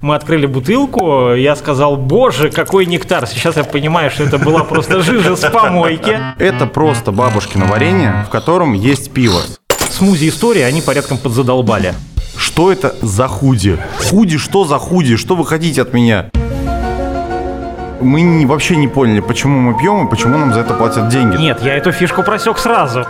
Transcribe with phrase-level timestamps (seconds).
[0.00, 3.26] Мы открыли бутылку, я сказал, боже, какой нектар.
[3.26, 6.16] Сейчас я понимаю, что это была просто жижа с помойки.
[6.38, 9.40] Это просто бабушкино варенье, в котором есть пиво.
[9.90, 11.94] Смузи истории они порядком подзадолбали.
[12.36, 13.76] Что это за худи?
[14.08, 15.16] Худи, что за худи?
[15.16, 16.30] Что вы хотите от меня?
[18.00, 21.36] Мы не- вообще не поняли, почему мы пьем и почему нам за это платят деньги.
[21.38, 23.04] Нет, я эту фишку просек сразу.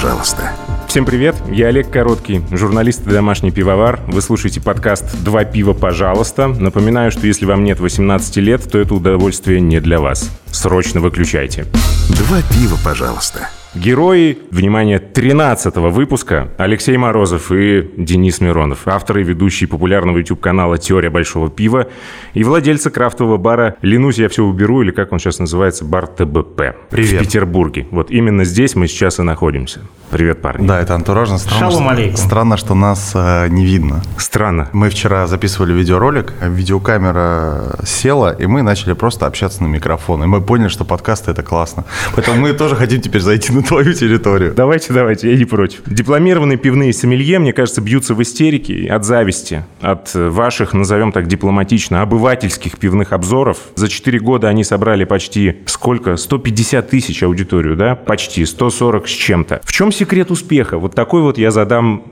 [0.00, 0.52] Пожалуйста.
[0.86, 3.98] Всем привет, я Олег Короткий, журналист и домашний пивовар.
[4.06, 6.46] Вы слушаете подкаст «Два пива, пожалуйста».
[6.46, 10.30] Напоминаю, что если вам нет 18 лет, то это удовольствие не для вас.
[10.52, 11.66] Срочно выключайте.
[12.10, 13.50] Два пива, пожалуйста.
[13.74, 21.10] Герои, внимание, 13 выпуска Алексей Морозов и Денис Миронов, авторы и ведущие популярного YouTube-канала «Теория
[21.10, 21.86] большого пива»
[22.32, 26.76] и владельцы крафтового бара «Ленусь, я все уберу» или как он сейчас называется, бар ТБП.
[26.88, 27.20] Привет.
[27.20, 27.86] В Петербурге.
[27.90, 29.80] Вот именно здесь мы сейчас и находимся.
[30.10, 30.66] Привет, парни.
[30.66, 31.36] Да, это антуражно.
[31.36, 32.16] Странно, Шалом алейкум.
[32.16, 34.02] странно, что нас э, не видно.
[34.16, 34.70] Странно.
[34.72, 40.24] Мы вчера записывали видеоролик, видеокамера села, и мы начали просто общаться на микрофон.
[40.24, 41.84] И мы поняли, что подкасты это классно.
[42.14, 44.54] Поэтому мы тоже хотим теперь зайти на твою территорию.
[44.54, 45.82] Давайте, давайте, я не против.
[45.86, 52.02] Дипломированные пивные сомелье, мне кажется, бьются в истерике от зависти, от ваших, назовем так дипломатично,
[52.02, 53.58] обывательских пивных обзоров.
[53.74, 56.16] За 4 года они собрали почти сколько?
[56.16, 57.94] 150 тысяч аудиторию, да?
[57.94, 59.60] Почти, 140 с чем-то.
[59.64, 60.78] В чем секрет успеха?
[60.78, 62.04] Вот такой вот я задам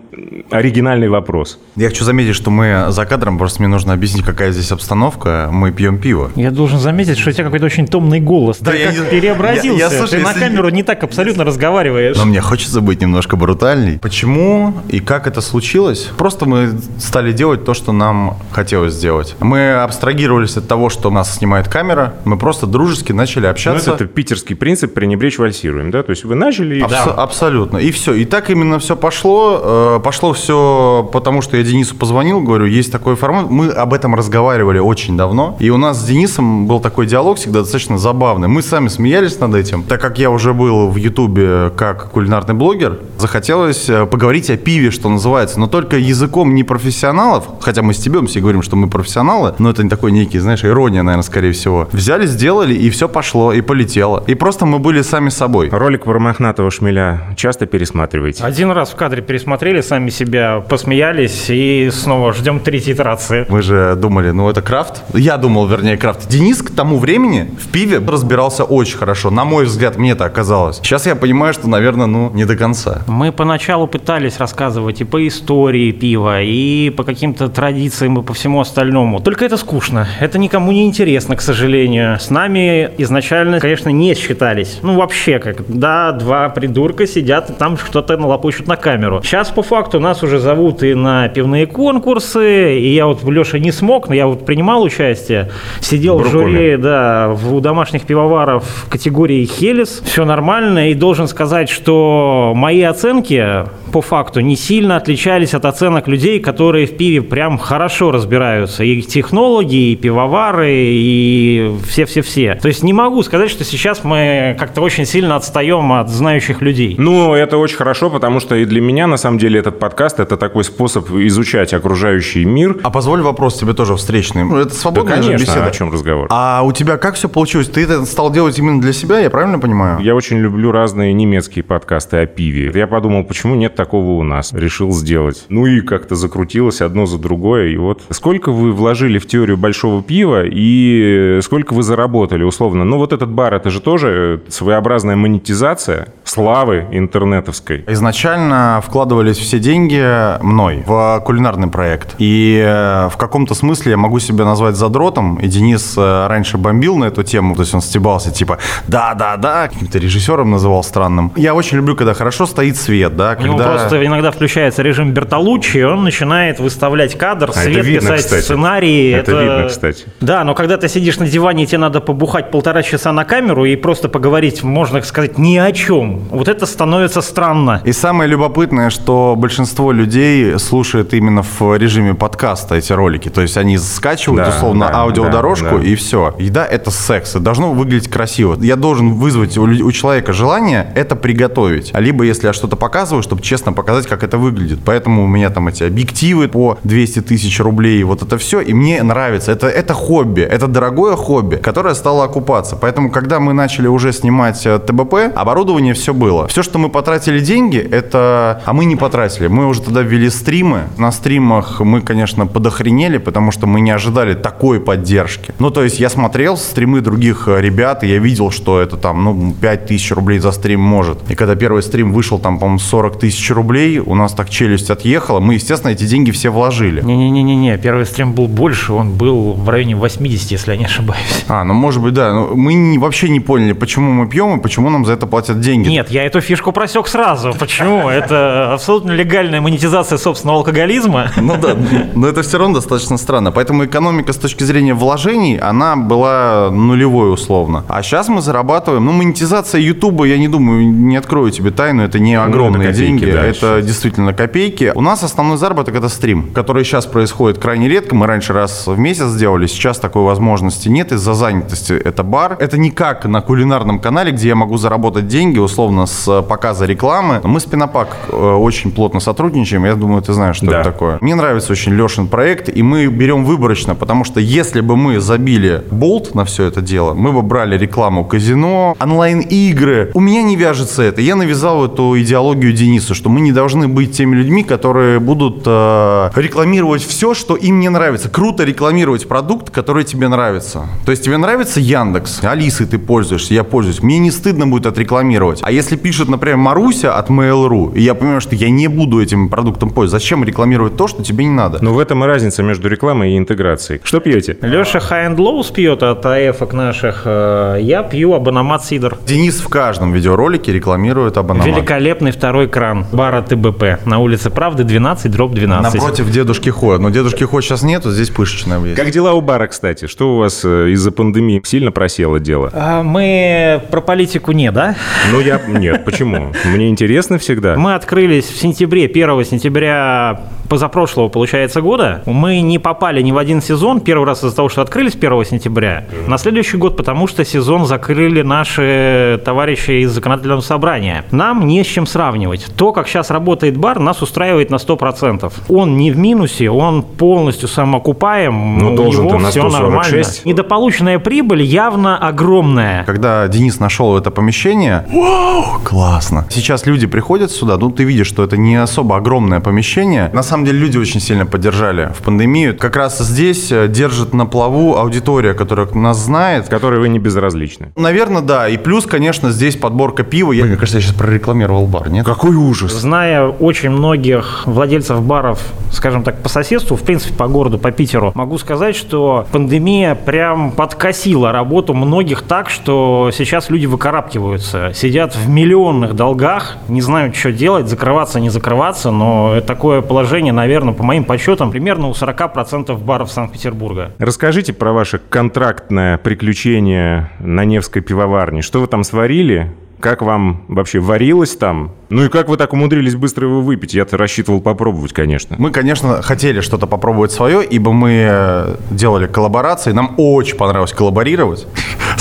[0.51, 1.59] оригинальный вопрос.
[1.77, 5.49] Я хочу заметить, что мы за кадром, просто мне нужно объяснить, какая здесь обстановка.
[5.53, 6.31] Мы пьем пиво.
[6.37, 8.59] Я должен заметить, что у тебя какой-то очень томный голос.
[8.61, 9.69] Да, Ты я как не- переобразился.
[9.79, 12.17] я- я, слушай, Ты на если- камеру не так абсолютно разговариваешь.
[12.17, 13.99] Но мне хочется быть немножко брутальней.
[13.99, 16.11] Почему и как это случилось?
[16.17, 19.37] Просто мы стали делать то, что нам хотелось сделать.
[19.41, 22.15] Мы абстрагировались от того, что нас снимает камера.
[22.25, 23.93] Мы просто дружески начали Ну, общаться.
[23.93, 26.03] это, питерский принцип «пренебречь вальсируем», да?
[26.03, 27.11] То есть вы начали и Абсо- всё.
[27.17, 27.79] Абсолютно.
[27.79, 28.15] И все.
[28.15, 30.01] И так именно все пошло.
[30.07, 33.51] Пошло все потому, что я Денису позвонил, говорю, есть такой формат.
[33.51, 35.57] Мы об этом разговаривали очень давно.
[35.59, 38.47] И у нас с Денисом был такой диалог всегда достаточно забавный.
[38.47, 39.83] Мы сами смеялись над этим.
[39.83, 44.93] Так как я уже был в Ютубе как кулинарный блогер, захотелось э, поговорить о пиве,
[44.93, 45.59] что называется.
[45.59, 49.83] Но только языком не профессионалов, хотя мы стебемся и говорим, что мы профессионалы, но это
[49.83, 51.89] не такой некий, знаешь, ирония, наверное, скорее всего.
[51.91, 54.23] Взяли, сделали, и все пошло, и полетело.
[54.29, 55.69] И просто мы были сами собой.
[55.69, 58.45] Ролик про мохнатого шмеля часто пересматриваете?
[58.45, 63.47] Один раз в кадре пересмотрели, сами себя посмеялись и снова ждем третьей итерации.
[63.49, 65.03] Мы же думали, ну это крафт.
[65.15, 66.29] Я думал, вернее, крафт.
[66.29, 69.31] Денис к тому времени в пиве разбирался очень хорошо.
[69.31, 70.77] На мой взгляд, мне это оказалось.
[70.83, 73.03] Сейчас я понимаю, что, наверное, ну, не до конца.
[73.07, 78.61] Мы поначалу пытались рассказывать и по истории пива, и по каким-то традициям, и по всему
[78.61, 79.21] остальному.
[79.21, 80.09] Только это скучно.
[80.21, 82.19] Это никому не интересно, к сожалению.
[82.19, 84.79] С нами изначально, конечно, не считались.
[84.83, 85.65] Ну, вообще как.
[85.69, 89.21] Да, два придурка сидят и там что-то налопочут на камеру.
[89.23, 93.73] Сейчас, по факту, нас уже зовут и на пивные конкурсы, и я вот, Леша, не
[93.73, 95.51] смог, но я вот принимал участие.
[95.81, 96.45] Сидел в Брокколи.
[96.53, 100.03] жюри да, в- у домашних пивоваров в категории Хелис.
[100.05, 100.91] Все нормально.
[100.91, 106.87] И должен сказать, что мои оценки по факту не сильно отличались от оценок людей, которые
[106.87, 108.85] в пиве прям хорошо разбираются.
[108.85, 112.55] И технологи, и пивовары, и все-все-все.
[112.61, 116.95] То есть не могу сказать, что сейчас мы как-то очень сильно отстаем от знающих людей.
[116.99, 120.37] Ну, это очень хорошо, потому что и для меня, на самом деле, этот подкаст– это
[120.37, 122.79] такой способ изучать окружающий мир.
[122.83, 124.45] А позволь вопрос тебе тоже встречный.
[124.45, 125.67] Ну, Это Да, свободная же конечно, беседа.
[125.67, 126.29] о чем разговор.
[126.31, 127.69] А у тебя как все получилось?
[127.69, 130.01] Ты это стал делать именно для себя, я правильно понимаю?
[130.01, 132.71] Я очень люблю разные немецкие подкасты о пиве.
[132.75, 134.53] Я подумал, почему нет такого у нас?
[134.53, 135.45] Решил сделать.
[135.49, 137.69] Ну и как-то закрутилось одно за другое.
[137.69, 142.85] И вот сколько вы вложили в теорию большого пива и сколько вы заработали, условно?
[142.85, 147.85] Ну вот этот бар, это же тоже своеобразная монетизация славы интернетовской.
[147.89, 152.15] Изначально вкладывались все деньги мной в кулинарный проект.
[152.19, 155.37] И э, в каком-то смысле я могу себя назвать задротом.
[155.37, 158.59] И Денис э, раньше бомбил на эту тему, то есть он стебался, типа,
[158.89, 161.33] да-да-да, каким-то режиссером называл странным.
[161.37, 163.73] Я очень люблю, когда хорошо стоит свет, да, У него когда...
[163.73, 168.25] просто иногда включается режим Бертолуччи, и он начинает выставлять кадр, А это свет видно, писать,
[168.25, 168.43] кстати.
[168.43, 169.11] сценарий.
[169.11, 170.05] Это видно, кстати.
[170.21, 173.65] Да, но когда ты сидишь на диване, и тебе надо побухать полтора часа на камеру
[173.65, 176.21] и просто поговорить, можно сказать, ни о чем.
[176.31, 177.81] Вот это становится странно.
[177.85, 183.29] И самое любопытное, что большинство людей слушает именно в режиме подкаста эти ролики.
[183.29, 185.85] То есть они скачивают Да, условно да, аудиодорожку да, да.
[185.85, 186.35] и все.
[186.41, 187.37] Еда это секс.
[187.37, 188.57] И должно выглядеть красиво.
[188.61, 191.93] Я должен вызвать у, у человека желание это приготовить.
[191.95, 194.81] А либо если я что-то показываю, чтобы честно показать, как это выглядит.
[194.85, 198.03] Поэтому у меня там эти объективы по 200 тысяч рублей.
[198.03, 198.61] Вот это все.
[198.61, 199.53] И мне нравится.
[199.53, 200.41] Это, это хобби.
[200.41, 202.75] Это дорогое хобби, которое стало окупаться.
[202.75, 206.49] Поэтому, когда мы начали уже снимать э, ТБП, оборудование все было.
[206.49, 208.61] Все, что мы потратили деньги, это...
[208.65, 209.36] А мы не потратили.
[209.45, 210.85] Мы уже тогда ввели стримы.
[210.99, 215.55] На стримах мы, конечно, подохренели, потому что мы не ожидали такой поддержки.
[215.59, 219.23] Ну, то есть я смотрел стримы других э, ребят, и я видел, что это там,
[219.25, 221.19] ну, 5 тысяч рублей за стрим может.
[221.31, 225.41] И когда первый стрим вышел, там, по-моему, 40 тысяч рублей, у нас так челюсть отъехала.
[225.41, 227.03] Мы, естественно, эти деньги все вложили.
[227.03, 231.45] Не-не-не-не, первый стрим был больше, он был в районе 80, если я не ошибаюсь.
[231.49, 232.33] А, ну, может быть, да.
[232.33, 235.61] Но мы не- вообще не поняли, почему мы пьем и почему нам за это платят
[235.61, 235.89] деньги.
[235.89, 237.55] Нет, я эту фишку просек сразу.
[237.59, 238.09] Почему?
[238.09, 241.31] Это абсолютно легальная монетизация собственного алкоголизма.
[241.37, 241.77] Ну да,
[242.15, 243.51] но это все равно достаточно странно.
[243.51, 247.85] Поэтому экономика с точки зрения вложений, она была нулевой условно.
[247.89, 252.21] А сейчас мы зарабатываем, ну, монетизация Ютуба, я не думаю, не открою тебе тайну, это
[252.21, 254.93] не огромные это копейки, деньги, да, это действительно копейки.
[254.95, 258.15] У нас основной заработок это стрим, который сейчас происходит крайне редко.
[258.15, 261.93] Мы раньше раз в месяц делали, сейчас такой возможности нет из-за занятости.
[261.93, 262.57] Это бар.
[262.61, 267.41] Это не как на кулинарном канале, где я могу заработать деньги, условно, с показа рекламы.
[267.43, 269.85] Мы с Пинопак э, очень плотно сотрудничаем.
[269.85, 270.81] Я думаю, ты знаешь, что Да.
[270.81, 271.19] это такое.
[271.21, 275.83] Мне нравится очень Лешин проект, и мы берем выборочно, потому что если бы мы забили
[275.91, 280.11] болт на все это дело, мы бы брали рекламу казино, онлайн-игры.
[280.15, 281.21] У меня не вяжется это.
[281.21, 286.31] Я навязал эту идеологию Денису, что мы не должны быть теми людьми, которые будут э,
[286.35, 288.29] рекламировать все, что им не нравится.
[288.29, 290.87] Круто рекламировать продукт, который тебе нравится.
[291.05, 294.03] То есть тебе нравится Яндекс, Алисой ты пользуешься, я пользуюсь.
[294.03, 295.61] Мне не стыдно будет отрекламировать.
[295.63, 299.49] А если пишет, например, Маруся от Mail.ru, и я понимаю, что я не буду этим
[299.49, 301.79] продуктом пользоваться, зачем рекламировать то, что тебе не надо?
[301.83, 304.01] Но в этом и разница между рекламой и интеграцией.
[304.03, 304.57] Что пьете?
[304.63, 307.23] Леша High and Lows пьет от АЭФок наших.
[307.25, 309.19] э, Я пью абономат Сидор.
[309.27, 311.77] Денис в каждом видеоролике рекламирует абонемент.
[311.77, 315.95] Великолепный второй кран бара ТБП на улице Правды 12, дроп 12.
[315.95, 316.99] Напротив дедушки Хо.
[316.99, 318.97] Но дедушки Хо сейчас нету, здесь пышечная есть.
[318.97, 320.07] Как дела у бара, кстати?
[320.07, 322.71] Что у вас э, из-за пандемии сильно просело дело?
[322.73, 324.95] А Мы про политику не, да?
[325.33, 325.61] Ну, я...
[325.67, 326.53] Нет, почему?
[326.65, 327.77] Мне интересно всегда.
[327.77, 332.23] Мы открылись в сентябре, 1 сентября позапрошлого, получается, года.
[332.27, 334.01] Мы не попали ни в один сезон.
[334.01, 336.05] Первый раз из-за того, что открылись 1 сентября.
[336.27, 341.25] На следующий год, потому что сезон закрыли наши товарищи из законодательного собрания.
[341.31, 342.67] Нам не с чем сравнивать.
[342.77, 345.53] То, как сейчас работает бар, нас устраивает на 100%.
[345.69, 348.79] Он не в минусе, он полностью самоокупаем.
[348.79, 349.83] Ну, у должен-то него на все 146.
[349.83, 350.27] нормально.
[350.45, 353.05] Недополученная прибыль явно огромная.
[353.05, 356.47] Когда Денис нашел это помещение, вау, классно.
[356.51, 360.31] Сейчас люди приходят сюда, ну ты видишь, что это не особо огромное помещение.
[360.33, 362.77] На самом деле люди очень сильно поддержали в пандемию.
[362.77, 366.69] Как раз здесь э, держит на плаву аудитория, которая нас знает.
[366.69, 367.93] Которой вы не безразличны.
[367.97, 368.69] Наверное, да.
[368.69, 370.53] И плюс, конечно, здесь подборка пива.
[370.53, 372.27] Я, мне кажется, я сейчас прорекламировал бар, нет?
[372.27, 372.93] Какой ужас!
[372.93, 375.61] Зная очень многих владельцев баров,
[375.93, 380.73] скажем так, по соседству, в принципе, по городу, по Питеру, могу сказать, что пандемия прям
[380.73, 387.53] подкосила работу многих так, что сейчас люди выкарабкиваются, сидят в миллионных долгах, не знают, что
[387.53, 388.66] делать, закрываться, не закрываться,
[389.11, 394.13] но такое положение, наверное, по моим подсчетам, примерно у 40% баров Санкт-Петербурга.
[394.19, 398.63] Расскажите про ваше контрактное приключение на Невской пивоварне.
[398.63, 399.73] Что вы там сварили?
[400.01, 401.93] Как вам вообще варилось там?
[402.11, 403.95] Ну и как вы так умудрились быстро его выпить?
[403.95, 405.57] Я-то рассчитывал попробовать, конечно.
[405.59, 409.93] Мы, конечно, хотели что-то попробовать свое, ибо мы э, делали коллаборации.
[409.93, 411.67] Нам очень понравилось коллаборировать,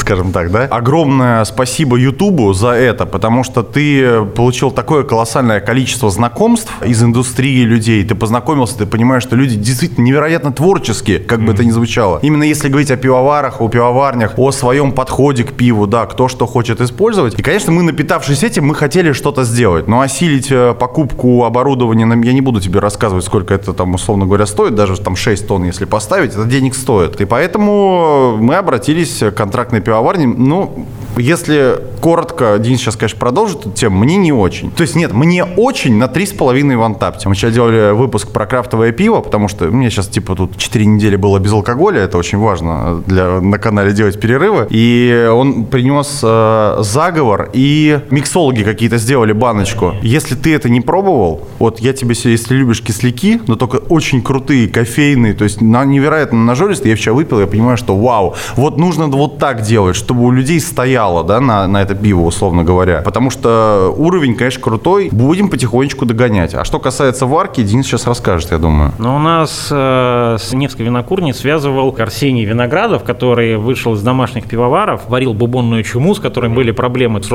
[0.06, 0.66] скажем так, да.
[0.66, 7.64] Огромное спасибо Ютубу за это, потому что ты получил такое колоссальное количество знакомств из индустрии
[7.64, 8.06] людей.
[8.06, 12.20] Ты познакомился, ты понимаешь, что люди действительно невероятно творческие, как бы это ни звучало.
[12.22, 16.46] Именно если говорить о пивоварах, о пивоварнях, о своем подходе к пиву, да, кто что
[16.46, 17.40] хочет использовать.
[17.40, 19.88] И, конечно, мы, напитавшись этим, мы хотели что-то сделать.
[19.88, 24.46] Но осилить э, покупку оборудования, я не буду тебе рассказывать, сколько это там, условно говоря,
[24.46, 27.20] стоит, даже там 6 тонн, если поставить, это денег стоит.
[27.20, 29.95] И поэтому мы обратились к контрактной пивоварне.
[30.38, 30.86] Ну,
[31.18, 34.72] если коротко, Денис сейчас, конечно, продолжит эту тему, мне не очень.
[34.72, 37.30] То есть нет, мне очень на 3,5 в Антапте.
[37.30, 40.86] Мы сейчас делали выпуск про крафтовое пиво, потому что у меня сейчас типа тут 4
[40.86, 44.68] недели было без алкоголя, это очень важно для, на канале делать перерывы.
[44.70, 49.94] И он принес э, заговор, и миксологи какие-то сделали баночку.
[50.02, 54.68] Если ты это не пробовал, вот я тебе, если любишь кисляки, но только очень крутые,
[54.68, 59.08] кофейные, то есть на, невероятно нажористые, я вчера выпил, я понимаю, что вау, вот нужно
[59.08, 61.05] вот так делать, чтобы у людей стояло.
[61.06, 63.02] Начало, да, на, на это пиво, условно говоря.
[63.02, 65.10] Потому что уровень, конечно, крутой.
[65.12, 66.56] Будем потихонечку догонять.
[66.56, 68.92] А что касается варки, Денис сейчас расскажет, я думаю.
[68.98, 75.02] Но у нас э, с Невской винокурней связывал Арсений Виноградов, который вышел из домашних пивоваров,
[75.08, 77.28] варил бубонную чуму, с которой были проблемы с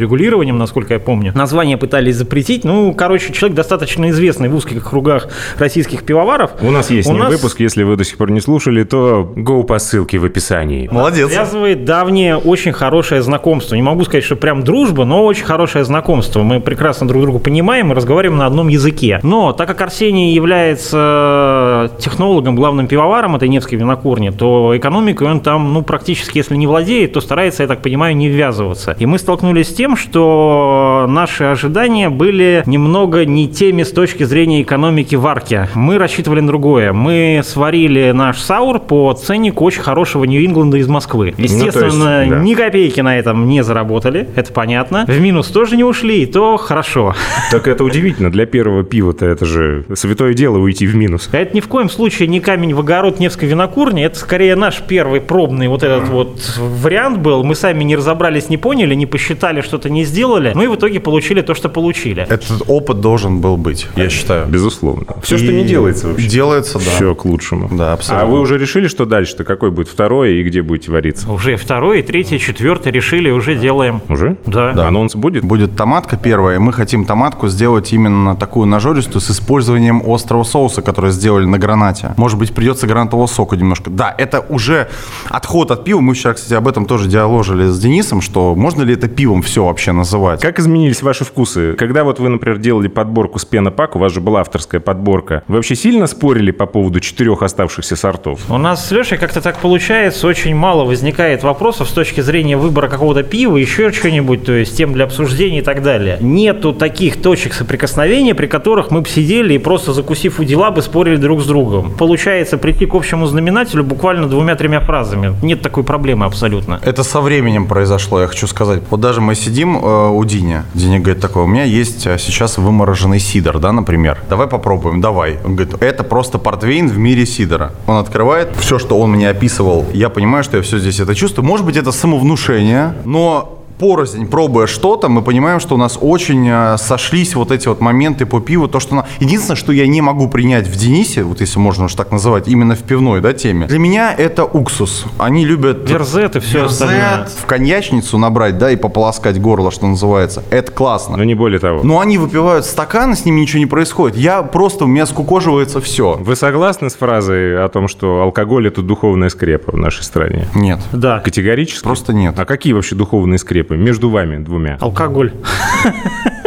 [0.00, 1.32] регулированием, насколько я помню.
[1.34, 2.64] Название пытались запретить.
[2.64, 6.50] Ну, короче, человек достаточно известный в узких кругах российских пивоваров.
[6.60, 9.62] У нас есть У нас- выпуск, если вы до сих пор не слушали, то go
[9.62, 10.88] по ссылке в описании.
[10.90, 11.30] Молодец.
[11.30, 12.72] Связывает давнее, очень
[13.12, 13.74] хорошее знакомство.
[13.74, 16.42] Не могу сказать, что прям дружба, но очень хорошее знакомство.
[16.42, 19.20] Мы прекрасно друг друга понимаем и разговариваем на одном языке.
[19.22, 25.72] Но так как Арсений является технологом, главным пивоваром этой Невской винокурни, то экономикой он там,
[25.72, 28.96] ну, практически, если не владеет, то старается, я так понимаю, не ввязываться.
[28.98, 34.62] И мы столкнулись с тем, что наши ожидания были немного не теми с точки зрения
[34.62, 35.68] экономики варки.
[35.74, 36.92] Мы рассчитывали на другое.
[36.92, 41.34] Мы сварили наш саур по ценнику очень хорошего Нью-Ингланда из Москвы.
[41.36, 42.38] Естественно, есть, да.
[42.38, 45.04] ни копейки на этом не заработали, это понятно.
[45.06, 47.14] В минус тоже не ушли, и то хорошо.
[47.50, 48.30] Так это удивительно.
[48.30, 51.28] Для первого пива-то это же святое дело уйти в минус.
[51.32, 55.22] Это ни в коем случае не камень в огород Невской винокурни, это скорее наш первый
[55.22, 57.42] пробный вот этот вот вариант был.
[57.44, 61.00] Мы сами не разобрались, не поняли, не посчитали, что-то не сделали, ну и в итоге
[61.00, 62.24] получили то, что получили.
[62.28, 64.46] Этот опыт должен был быть, я считаю.
[64.48, 65.06] Безусловно.
[65.22, 66.28] Все, что не делается вообще.
[66.28, 66.84] Делается, да.
[66.94, 67.70] Все к лучшему.
[67.72, 68.28] Да, абсолютно.
[68.28, 69.44] А вы уже решили, что дальше-то?
[69.44, 71.32] Какой будет второе и где будете вариться?
[71.32, 74.02] Уже второй, и третий, четвертый решили, уже делаем.
[74.10, 74.36] Уже?
[74.44, 74.72] Да.
[74.86, 75.42] Анонс будет?
[75.42, 81.12] Будет томатка первая, мы хотим томатку сделать именно такую нажористую с использованием острого соуса, который
[81.12, 82.14] сделали на гранате.
[82.16, 83.90] Может быть, придется гранатового сока немножко.
[83.90, 84.88] Да, это уже
[85.28, 86.00] отход от пива.
[86.00, 89.64] Мы вчера, кстати, об этом тоже диаложили с Денисом, что можно ли это пивом все
[89.64, 90.40] вообще называть.
[90.40, 91.74] Как изменились ваши вкусы?
[91.74, 95.56] Когда вот вы, например, делали подборку с пенопак, у вас же была авторская подборка, вы
[95.56, 98.40] вообще сильно спорили по поводу четырех оставшихся сортов?
[98.50, 102.88] У нас с Лешей как-то так получается, очень мало возникает вопросов с точки зрения выбора
[102.88, 106.18] какого-то пива, еще что-нибудь, то есть тем для обсуждения и так далее.
[106.20, 110.82] Нету таких точек соприкосновения, при которых мы бы сидели и просто закусив у дела бы
[110.82, 111.51] спорили друг с другом.
[111.98, 115.34] Получается прийти к общему знаменателю буквально двумя-тремя фразами.
[115.42, 116.80] Нет такой проблемы абсолютно.
[116.82, 118.82] Это со временем произошло, я хочу сказать.
[118.90, 120.62] Вот даже мы сидим э, у Дини.
[120.74, 124.18] Диня говорит такое, у меня есть э, сейчас вымороженный сидор, да, например.
[124.28, 125.38] Давай попробуем, давай.
[125.44, 127.72] Он говорит, это просто портвейн в мире сидора.
[127.86, 131.46] Он открывает, все, что он мне описывал, я понимаю, что я все здесь это чувствую.
[131.46, 136.76] Может быть, это самовнушение, но порознь, пробуя что-то, мы понимаем, что у нас очень э,
[136.78, 138.68] сошлись вот эти вот моменты по пиву.
[138.68, 139.06] То, что на...
[139.18, 142.76] Единственное, что я не могу принять в Денисе, вот если можно уж так называть, именно
[142.76, 145.06] в пивной да, теме, для меня это уксус.
[145.18, 147.22] Они любят Верзет и все остальное.
[147.22, 150.44] Верзет в коньячницу набрать, да, и пополоскать горло, что называется.
[150.50, 151.16] Это классно.
[151.16, 151.80] Но не более того.
[151.82, 154.16] Но они выпивают стакан, и с ними ничего не происходит.
[154.16, 156.18] Я просто, у меня скукоживается все.
[156.20, 160.46] Вы согласны с фразой о том, что алкоголь– это духовная скрепа в нашей стране?
[160.54, 160.78] Нет.
[160.92, 161.18] Да.
[161.18, 161.82] Категорически?
[161.82, 162.38] Просто нет.
[162.38, 164.76] А какие вообще духовные скрепы между вами двумя?
[164.80, 165.32] Алкоголь.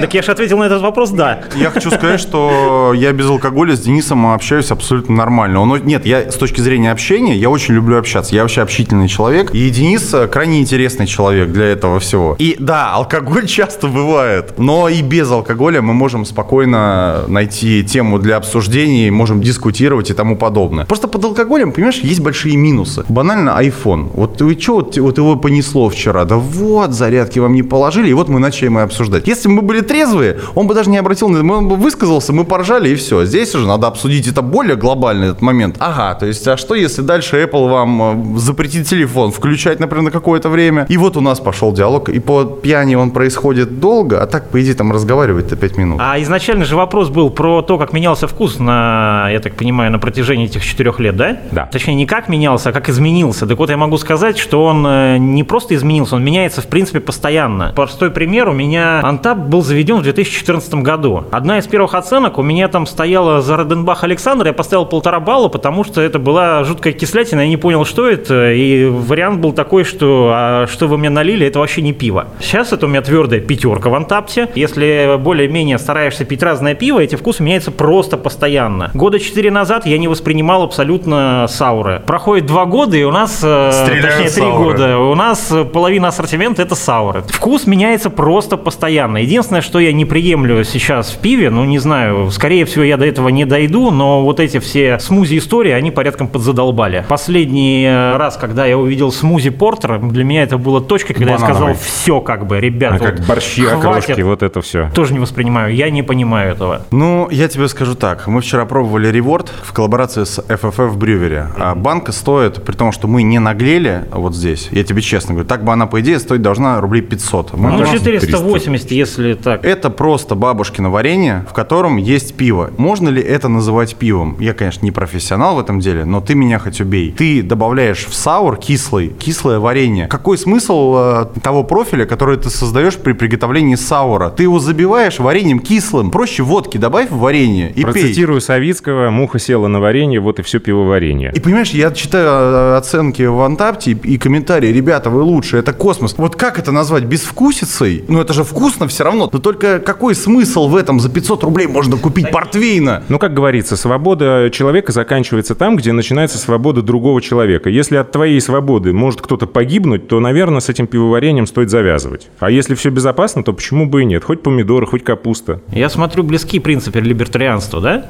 [0.00, 1.40] Так я же ответил на этот вопрос, да.
[1.56, 5.60] Я хочу сказать, что я без алкоголя с Денисом общаюсь абсолютно нормально.
[5.60, 8.34] Он, нет, я с точки зрения общения, я очень люблю общаться.
[8.34, 9.50] Я вообще общительный человек.
[9.52, 12.36] И Денис э, крайне интересный человек для этого всего.
[12.38, 14.54] И да, алкоголь часто бывает.
[14.58, 20.36] Но и без алкоголя мы можем спокойно найти тему для обсуждений, можем дискутировать и тому
[20.36, 20.84] подобное.
[20.86, 23.04] Просто под алкоголем, понимаешь, есть большие минусы.
[23.08, 24.10] Банально iPhone.
[24.14, 26.24] Вот вы что, вот, вот его понесло вчера?
[26.24, 29.26] Да вот, зарядки вам не положили, и вот мы начали мы обсуждать.
[29.26, 32.32] Если бы мы были трезвые, он бы даже не обратил на это, он бы высказался,
[32.32, 33.24] мы поржали и все.
[33.24, 35.76] Здесь уже надо обсудить это более глобальный этот момент.
[35.78, 40.10] Ага, то есть, а что если дальше Apple вам э, запретит телефон включать, например, на
[40.10, 40.86] какое-то время?
[40.88, 44.60] И вот у нас пошел диалог, и по пьяни он происходит долго, а так, по
[44.62, 46.00] идее, там разговаривать-то 5 минут.
[46.00, 49.98] А изначально же вопрос был про то, как менялся вкус на, я так понимаю, на
[49.98, 51.38] протяжении этих четырех лет, да?
[51.50, 51.66] Да.
[51.72, 53.46] Точнее, не как менялся, а как изменился.
[53.46, 57.00] Так вот, я могу сказать, что он э, не просто изменился, он меняется, в принципе,
[57.00, 57.72] постоянно.
[57.74, 61.24] Простой пример, у меня Антап был заведен в 2014 году.
[61.30, 65.48] Одна из первых оценок у меня там стояла за Роденбах Александр, я поставил полтора балла,
[65.48, 69.84] потому что это была жуткая кислятина, я не понял, что это, и вариант был такой,
[69.84, 72.28] что а что вы мне налили, это вообще не пиво.
[72.40, 74.48] Сейчас это у меня твердая пятерка в Антапте.
[74.54, 78.90] Если более-менее стараешься пить разное пиво, эти вкусы меняются просто постоянно.
[78.94, 82.02] Года четыре назад я не воспринимал абсолютно сауры.
[82.06, 86.62] Проходит два года, и у нас, э, Стреляют точнее, три года, у нас половина ассортимента
[86.62, 87.22] это сауры.
[87.28, 89.18] Вкус меняется просто постоянно.
[89.18, 93.04] Единственное, что я не приемлю сейчас в пиве, ну, не знаю, скорее всего, я до
[93.04, 97.04] этого не дойду, но вот эти все смузи-истории, они порядком подзадолбали.
[97.06, 101.36] Последний э, раз, когда я увидел смузи портера, для меня это было точкой, когда я
[101.38, 101.74] Банановый.
[101.74, 103.84] сказал, все как бы, ребята, А как вот борщи, хватит».
[103.84, 104.90] окрошки, вот это все.
[104.94, 106.86] Тоже не воспринимаю, я не понимаю этого.
[106.90, 108.26] Ну, я тебе скажу так.
[108.26, 111.44] Мы вчера пробовали реворд в коллаборации с FFF Брювери.
[111.58, 115.46] А банка стоит, при том, что мы не наглели вот здесь, я тебе честно говорю,
[115.46, 117.52] так бы она, по идее, стоить должна рублей 500.
[117.52, 119.57] Мы Ну, просто- 480, если так.
[119.62, 122.70] Это просто бабушкино варенье, в котором есть пиво.
[122.76, 124.36] Можно ли это называть пивом?
[124.38, 127.14] Я, конечно, не профессионал в этом деле, но ты меня хоть убей.
[127.16, 130.06] Ты добавляешь в саур кислый, кислое варенье.
[130.06, 134.30] Какой смысл э, того профиля, который ты создаешь при приготовлении саура?
[134.30, 136.10] Ты его забиваешь вареньем кислым.
[136.10, 137.84] Проще водки добавь в варенье и пей.
[137.84, 141.32] Процитирую Савицкого, муха села на варенье, вот и все пивоваренье.
[141.34, 145.72] И понимаешь, я читаю э, оценки в Антапте и, и комментарии, ребята, вы лучше, это
[145.72, 146.14] космос.
[146.16, 147.04] Вот как это назвать?
[147.04, 148.04] Безвкусицей?
[148.08, 149.28] Ну это же вкусно все равно.
[149.32, 151.00] Но только какой смысл в этом?
[151.00, 153.02] За 500 рублей можно купить портвейна.
[153.08, 157.70] Ну, как говорится, свобода человека заканчивается там, где начинается свобода другого человека.
[157.70, 162.28] Если от твоей свободы может кто-то погибнуть, то, наверное, с этим пивоварением стоит завязывать.
[162.40, 164.22] А если все безопасно, то почему бы и нет?
[164.22, 165.62] Хоть помидоры, хоть капуста.
[165.72, 168.06] Я смотрю, близки принципы либертарианства, да?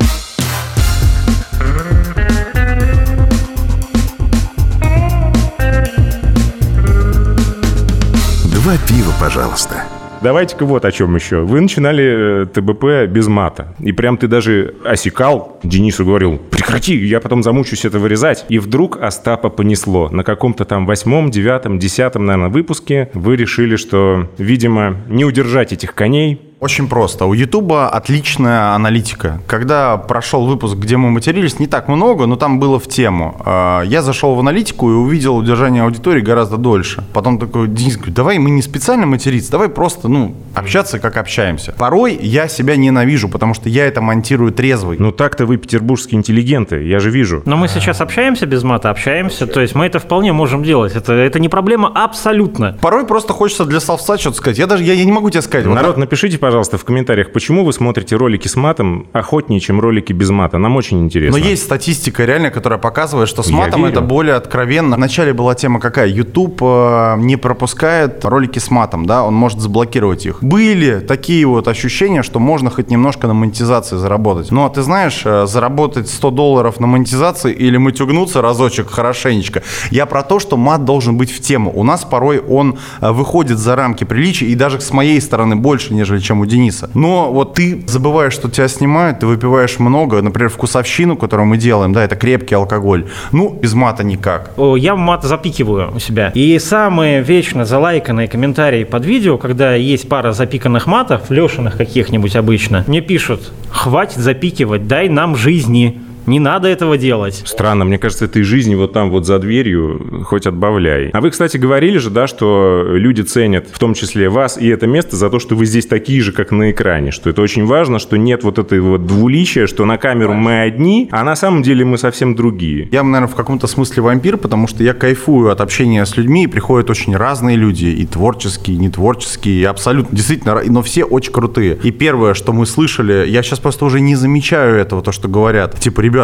[8.53, 9.85] Два пива, пожалуйста.
[10.21, 11.41] Давайте-ка вот о чем еще.
[11.41, 13.75] Вы начинали э, ТБП без мата.
[13.79, 15.59] И прям ты даже осекал.
[15.63, 18.45] Денису говорил, прекрати, я потом замучусь это вырезать.
[18.49, 20.09] И вдруг Остапа понесло.
[20.11, 25.95] На каком-то там восьмом, девятом, десятом, наверное, выпуске вы решили, что, видимо, не удержать этих
[25.95, 26.41] коней.
[26.61, 27.25] Очень просто.
[27.27, 29.41] У Ютуба отличная аналитика.
[29.47, 33.41] Когда прошел выпуск, где мы матерились, не так много, но там было в тему.
[33.45, 37.05] А, Я зашел в аналитику и увидел удержание аудитории гораздо дольше.
[37.13, 41.75] Потом такой, Денис говорит, давай мы не специально материться, давай просто, ну, общаться, как общаемся.
[41.79, 44.97] Порой я себя ненавижу, потому что я это монтирую трезвый.
[44.99, 47.41] Ну так-то вы петербургские интеллигенты, я же вижу.
[47.45, 50.97] Но мы сейчас общаемся без мата, общаемся, то есть мы это вполне можем делать.
[50.97, 52.77] Это, это не проблема абсолютно.
[52.81, 54.59] Порой просто хочется для словца что-то сказать.
[54.59, 55.65] Я даже, я, я не могу тебе сказать.
[55.65, 60.13] Вот Народ, напишите, пожалуйста, в комментариях, почему вы смотрите ролики с матом охотнее, чем ролики
[60.13, 60.59] без мата.
[60.59, 61.39] Нам очень интересно.
[61.39, 63.93] Но есть статистика реально, которая показывает, что с Я матом верю.
[63.93, 64.97] это более откровенно.
[64.97, 66.09] Вначале была тема какая?
[66.09, 70.43] YouTube э, не пропускает ролики с матом, да, он может заблокировать их.
[70.43, 74.51] Были такие вот ощущения, что можно хоть немножко на монетизации заработать.
[74.51, 79.63] Ну, а ты знаешь, э, заработать 100 долларов на монетизации или матюгнуться разочек хорошенечко.
[79.91, 81.71] Я про то, что мат должен быть в тему.
[81.75, 85.95] У нас порой он э, выходит за рамки приличия, и даже с моей стороны больше,
[85.95, 86.91] нежели чем у Дениса.
[86.95, 91.93] Но вот ты забываешь, что тебя снимают, ты выпиваешь много, например, вкусовщину, которую мы делаем,
[91.93, 93.07] да, это крепкий алкоголь.
[93.33, 94.53] Ну, без мата никак.
[94.77, 96.31] Я мат запикиваю у себя.
[96.35, 102.85] И самые вечно залайканные комментарии под видео, когда есть пара запиканных матов, лешиных каких-нибудь обычно,
[102.87, 106.01] мне пишут, хватит запикивать, дай нам жизни.
[106.29, 107.43] Не надо этого делать.
[107.47, 111.09] Странно, мне кажется, этой жизни вот там вот за дверью хоть отбавляй.
[111.15, 114.87] А вы, кстати, говорили же, да, что люди ценят, в том числе вас и это
[114.87, 117.99] место, за то, что вы здесь такие же, как на экране, что это очень важно,
[117.99, 121.87] что нет вот этой вот двуличия, что на камеру мы одни, а на самом деле
[121.87, 122.91] мы совсем другие.
[122.93, 126.47] Я, наверное, в каком-то смысле вампир, потому что я кайфую от общения с людьми, и
[126.47, 131.79] приходят очень разные люди, и творческие, и нетворческие, и абсолютно, действительно, но все очень крутые.
[131.83, 135.81] И первое, что мы слышали, я сейчас просто уже не замечаю этого, то, что говорят.
[135.81, 136.18] Типа, ребята,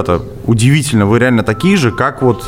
[0.46, 2.44] удивительно, вы реально такие же, как вот,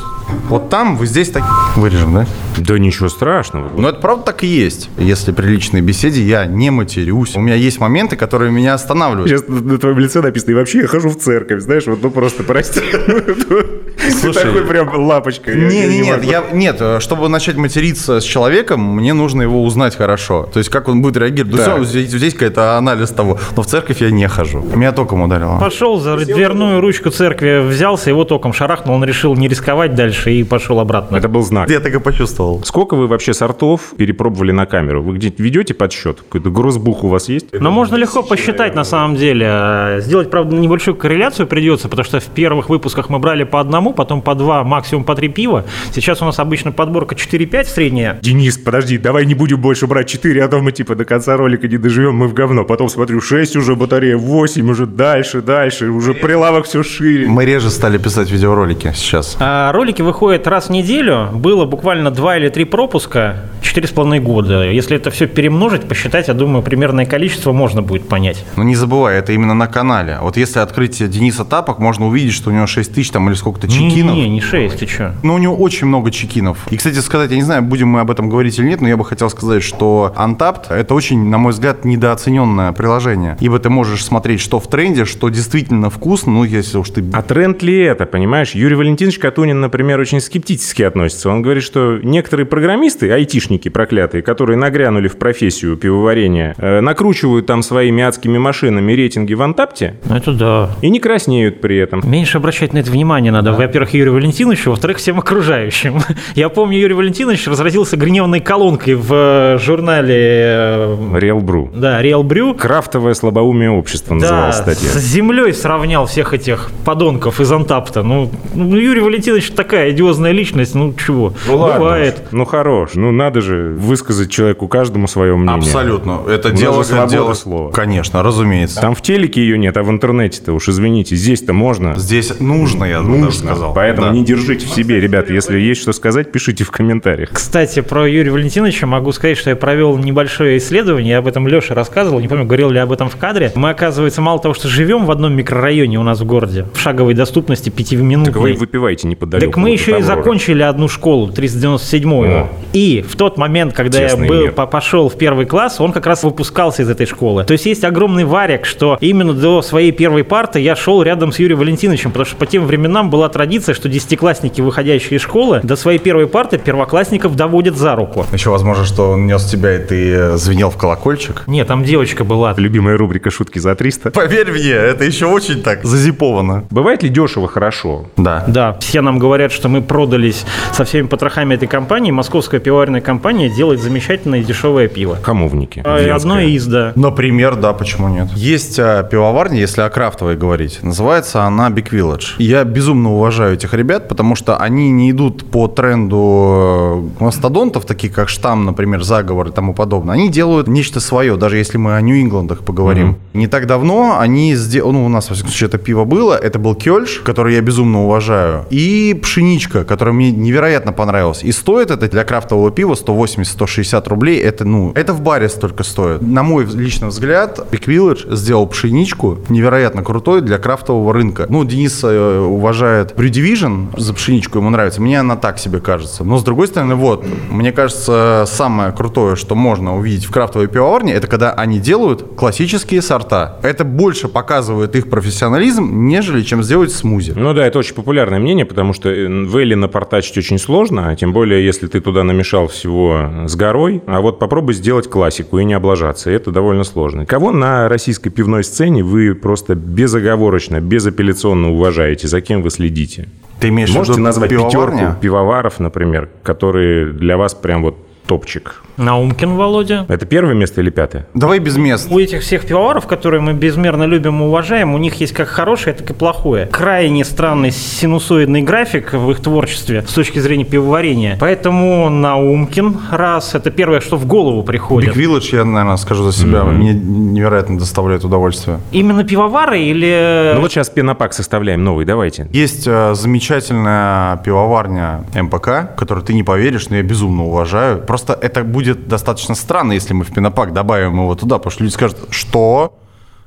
[0.49, 1.51] вот там, вы здесь такие.
[1.77, 2.27] Вырежем, да?
[2.59, 3.71] Да ничего страшного.
[3.77, 4.91] Но это правда так и есть.
[4.99, 7.37] Если при личной беседе я не матерюсь.
[7.37, 9.29] У меня есть моменты, которые меня останавливают.
[9.29, 12.43] Сейчас на твоем лице написано, и вообще я хожу в церковь, знаешь, вот ну просто
[12.43, 12.81] прости.
[14.21, 15.53] Слушай, такой прям лапочка.
[15.55, 20.49] Не, нет, я, нет, э, чтобы начать материться с человеком, мне нужно его узнать хорошо.
[20.53, 21.57] То есть, как он будет реагировать.
[21.57, 21.75] Ну, Так.
[21.75, 23.39] всё, здесь, здесь какой-то анализ того.
[23.57, 24.63] Но в церковь я не хожу.
[24.75, 25.59] Меня током ударило.
[25.59, 30.45] Пошел за дверную ручку церкви, взялся, его током шарахнул, он решил не рисковать дальше и
[30.45, 31.17] пошел обратно.
[31.17, 31.71] Это был знак.
[31.71, 32.63] Я так и почувствовал.
[32.65, 35.03] Сколько вы вообще сортов перепробовали на камеру?
[35.03, 36.19] Вы где-то ведете подсчет?
[36.21, 37.47] Какой-то грозбух у вас есть?
[37.53, 39.99] Но можно легко посчитать на самом деле.
[40.01, 44.23] Сделать, правда, небольшую корреляцию придется, потому что в первых выпусках мы брали по одному, потом
[44.23, 45.65] по два, максимум по три пива.
[45.93, 48.19] Сейчас у нас обычно подборка 4-5 средняя.
[48.23, 51.69] Денис, подожди, давай не будем больше брать 4, а то мы типа до конца ролика
[51.69, 52.65] не доживем, мы в говно.
[52.65, 57.26] Потом смотрю, 6 уже батарея, 8, уже дальше, дальше, уже прилавок все шире.
[57.27, 59.37] Мы реже стали писать видеоролики сейчас.
[59.41, 61.29] А ролики выходят раз в неделю.
[61.33, 64.71] Было буквально два или три пропуска, четыре с половиной года.
[64.71, 68.45] Если это все перемножить, посчитать, я думаю, примерное количество можно будет понять.
[68.57, 70.19] Но не забывай, это именно на канале.
[70.23, 73.69] Вот если открыть Дениса Тапок, можно увидеть, что у него 6 тысяч там или сколько-то
[73.69, 74.15] чекинов.
[74.15, 75.15] Не, не 6, ты что?
[75.23, 76.59] Но у него очень много чекинов.
[76.71, 78.97] И, кстати, сказать, я не знаю, будем мы об этом говорить или нет, но я
[78.97, 83.37] бы хотел сказать, что Untapped– это очень, на мой взгляд, недооцененное приложение.
[83.41, 87.06] Ибо ты можешь смотреть, что в тренде, что действительно вкусно, ну, если уж ты...
[87.13, 88.53] А тренд ли это, понимаешь?
[88.53, 91.31] Юрий Валентинович Катунин, например, очень скептически относится.
[91.31, 97.63] Он говорит, что некоторые программисты, айтишники проклятые, которые нагрянули в профессию пивоварения, э, накручивают там
[97.63, 100.71] своими адскими машинами рейтинги в Антапте это да.
[100.83, 102.03] и не краснеют при этом.
[102.05, 103.53] Меньше обращать на это внимание надо.
[103.53, 106.01] Во-первых, Юрию Валентиновичу, во-вторых, всем окружающим.
[106.35, 111.71] Я помню, Юрий Валентинович разразился гневной колонкой в э, журнале э, Real Brew.
[111.75, 112.57] да, Brew.
[112.57, 114.89] Крафтовое слабоумие общества Да, называлась статья.
[114.89, 118.03] с землей сравнял всех этих подонков из Антапта.
[118.03, 121.35] Ну, ну, Юрий Валентинович такая идиозная личность, ну чего?
[121.47, 122.23] Бывает.
[122.33, 125.59] Ну хорош, ну надо же высказать человеку каждому свое мнение.
[125.59, 126.21] Абсолютно.
[126.27, 127.71] Это У дело свобода дело- слова.
[127.71, 128.81] Конечно, разумеется.
[128.81, 131.95] Там в телеке ее нет, а в интернете-то уж извините, здесь-то можно.
[131.97, 133.75] Здесь нужно, я бы даже сказал.
[133.75, 134.13] Поэтому Да.
[134.15, 135.35] не держите в себе, ребята.
[135.35, 137.29] Если есть что сказать, пишите в комментариях.
[137.31, 141.75] Кстати, про Юрия Валентиновича могу сказать, что я провел небольшое исследование, я об этом Леша
[141.75, 143.53] рассказывал, не помню, говорил ли об этом в кадре.
[143.55, 147.15] Мы, оказывается, мало того, что живем в одном микрорайоне у нас в городе, в шаговой
[147.15, 148.27] доступности 5 минут.
[148.27, 149.51] Так вы выпиваете неподалеку.
[149.51, 152.31] Так мы еще и закончили одну школу, 397-ю.
[152.31, 152.49] О.
[152.73, 154.53] И в тот момент, когда Тесный я был, мир.
[154.53, 157.43] пошел в первый класс, он как раз выпускался из этой школы.
[157.43, 161.41] То есть есть огромный варик, что именно до своей первой парты я шел рядом с
[161.41, 165.75] Юрием Валентиновичем, потому что по тем временам была традиция, что десятиклассники, выходящие из школы, до
[165.75, 168.25] своей первой парты первоклассников доводят за руку.
[168.33, 171.43] Еще возможно, что он нес тебя, и ты э, звенел в колокольчик.
[171.49, 172.55] Нет, там девочка была.
[172.57, 174.13] Любимая рубрика «Шутки за 300».
[174.13, 176.65] Поверь мне, это еще очень так зазиповано.
[176.77, 178.05] Бывает ли дешево хорошо?
[178.19, 178.45] Да.
[178.47, 182.11] Да, все нам говорят, что мы продались со всеми потрохами этой компании.
[182.11, 185.17] Московская пивоваренная компания делает замечательное и дешевое пиво.
[185.23, 185.81] Хамовники.
[185.87, 186.55] А, и Одно Венское.
[186.55, 186.93] из, да.
[186.95, 188.29] Например, да, почему нет?
[188.35, 190.81] Есть а, пивоварня, если о крафтовой говорить.
[190.83, 192.35] Называется она Big Village.
[192.37, 198.13] Я безумно уважаю этих ребят, потому что они не идут по тренду э, мастодонтов, таких
[198.13, 200.15] как Штамм, например, Заговор и тому подобное.
[200.15, 203.17] Они делают нечто свое, даже если мы о Нью-Ингландах поговорим.
[203.33, 206.66] Не так давно они сделали, ну, у нас, во всяком случае, это пиво было, это
[206.67, 211.45] был Кёльш, который я безумно уважаю, и Пшеничка, которая мне невероятно понравилась.
[211.45, 214.41] И стоит это для крафтового пива 180-160 рублей.
[214.41, 216.23] Это, ну, это в баре столько стоит.
[216.23, 221.47] На мой личный взгляд, Big Village сделал пшеничку невероятно крутой для крафтового рынка.
[221.49, 225.01] Ну, Денис э, уважает Brew Division за пшеничку, ему нравится.
[225.01, 226.25] Мне она так себе кажется.
[226.25, 231.13] Но, с другой стороны, вот, мне кажется, самое крутое, что можно увидеть в крафтовой пивоварне,
[231.13, 233.61] это когда они делают классические сорта.
[233.63, 237.33] Это больше показывает их профессионализм, нежели чем сделать смузи.
[237.37, 241.33] Ну да, это очень популярное мнение, потому что э, Вейли напортачить очень сложно, а тем
[241.33, 244.03] более, если ты туда намешал всего с горой.
[244.07, 246.31] А вот попробуй сделать классику и не облажаться.
[246.31, 247.27] Это довольно сложно.
[247.27, 252.29] Кого на российской пивной сцене вы просто безоговорочно, безапелляционно уважаете?
[252.29, 253.29] За кем вы следите?
[253.61, 254.99] Ты имеешь в Можете назвать пивоварня?
[254.99, 258.83] пятерку пивоваров, например, которые для вас прям вот топчик?
[258.97, 260.07] Наумкин Володя.
[260.09, 261.27] Это первое место или пятое?
[261.35, 262.09] Давай без мест.
[262.11, 265.95] У этих всех пивоваров, которые мы безмерно любим и уважаем, у них есть как хорошее,
[265.95, 266.67] так и плохое.
[266.67, 271.37] Крайне странный синусоидный график в их творчестве с точки зрения пивоварения.
[271.39, 275.15] Поэтому Наумкин, раз, это первое, что в голову приходит.
[275.15, 278.81] Big Village, я, наверное, скажу за себя, мне невероятно доставляет удовольствие.
[278.93, 280.53] Именно пивовары или...
[280.55, 282.49] Ну вот сейчас пенопак составляем новый, давайте.
[282.53, 287.99] Есть э, замечательная пивоварня МПК, которую ты не поверишь, но я безумно уважаю.
[288.17, 291.93] Просто это будет достаточно странно, если мы в пинопак добавим его туда, потому что люди
[291.93, 292.99] скажут, что?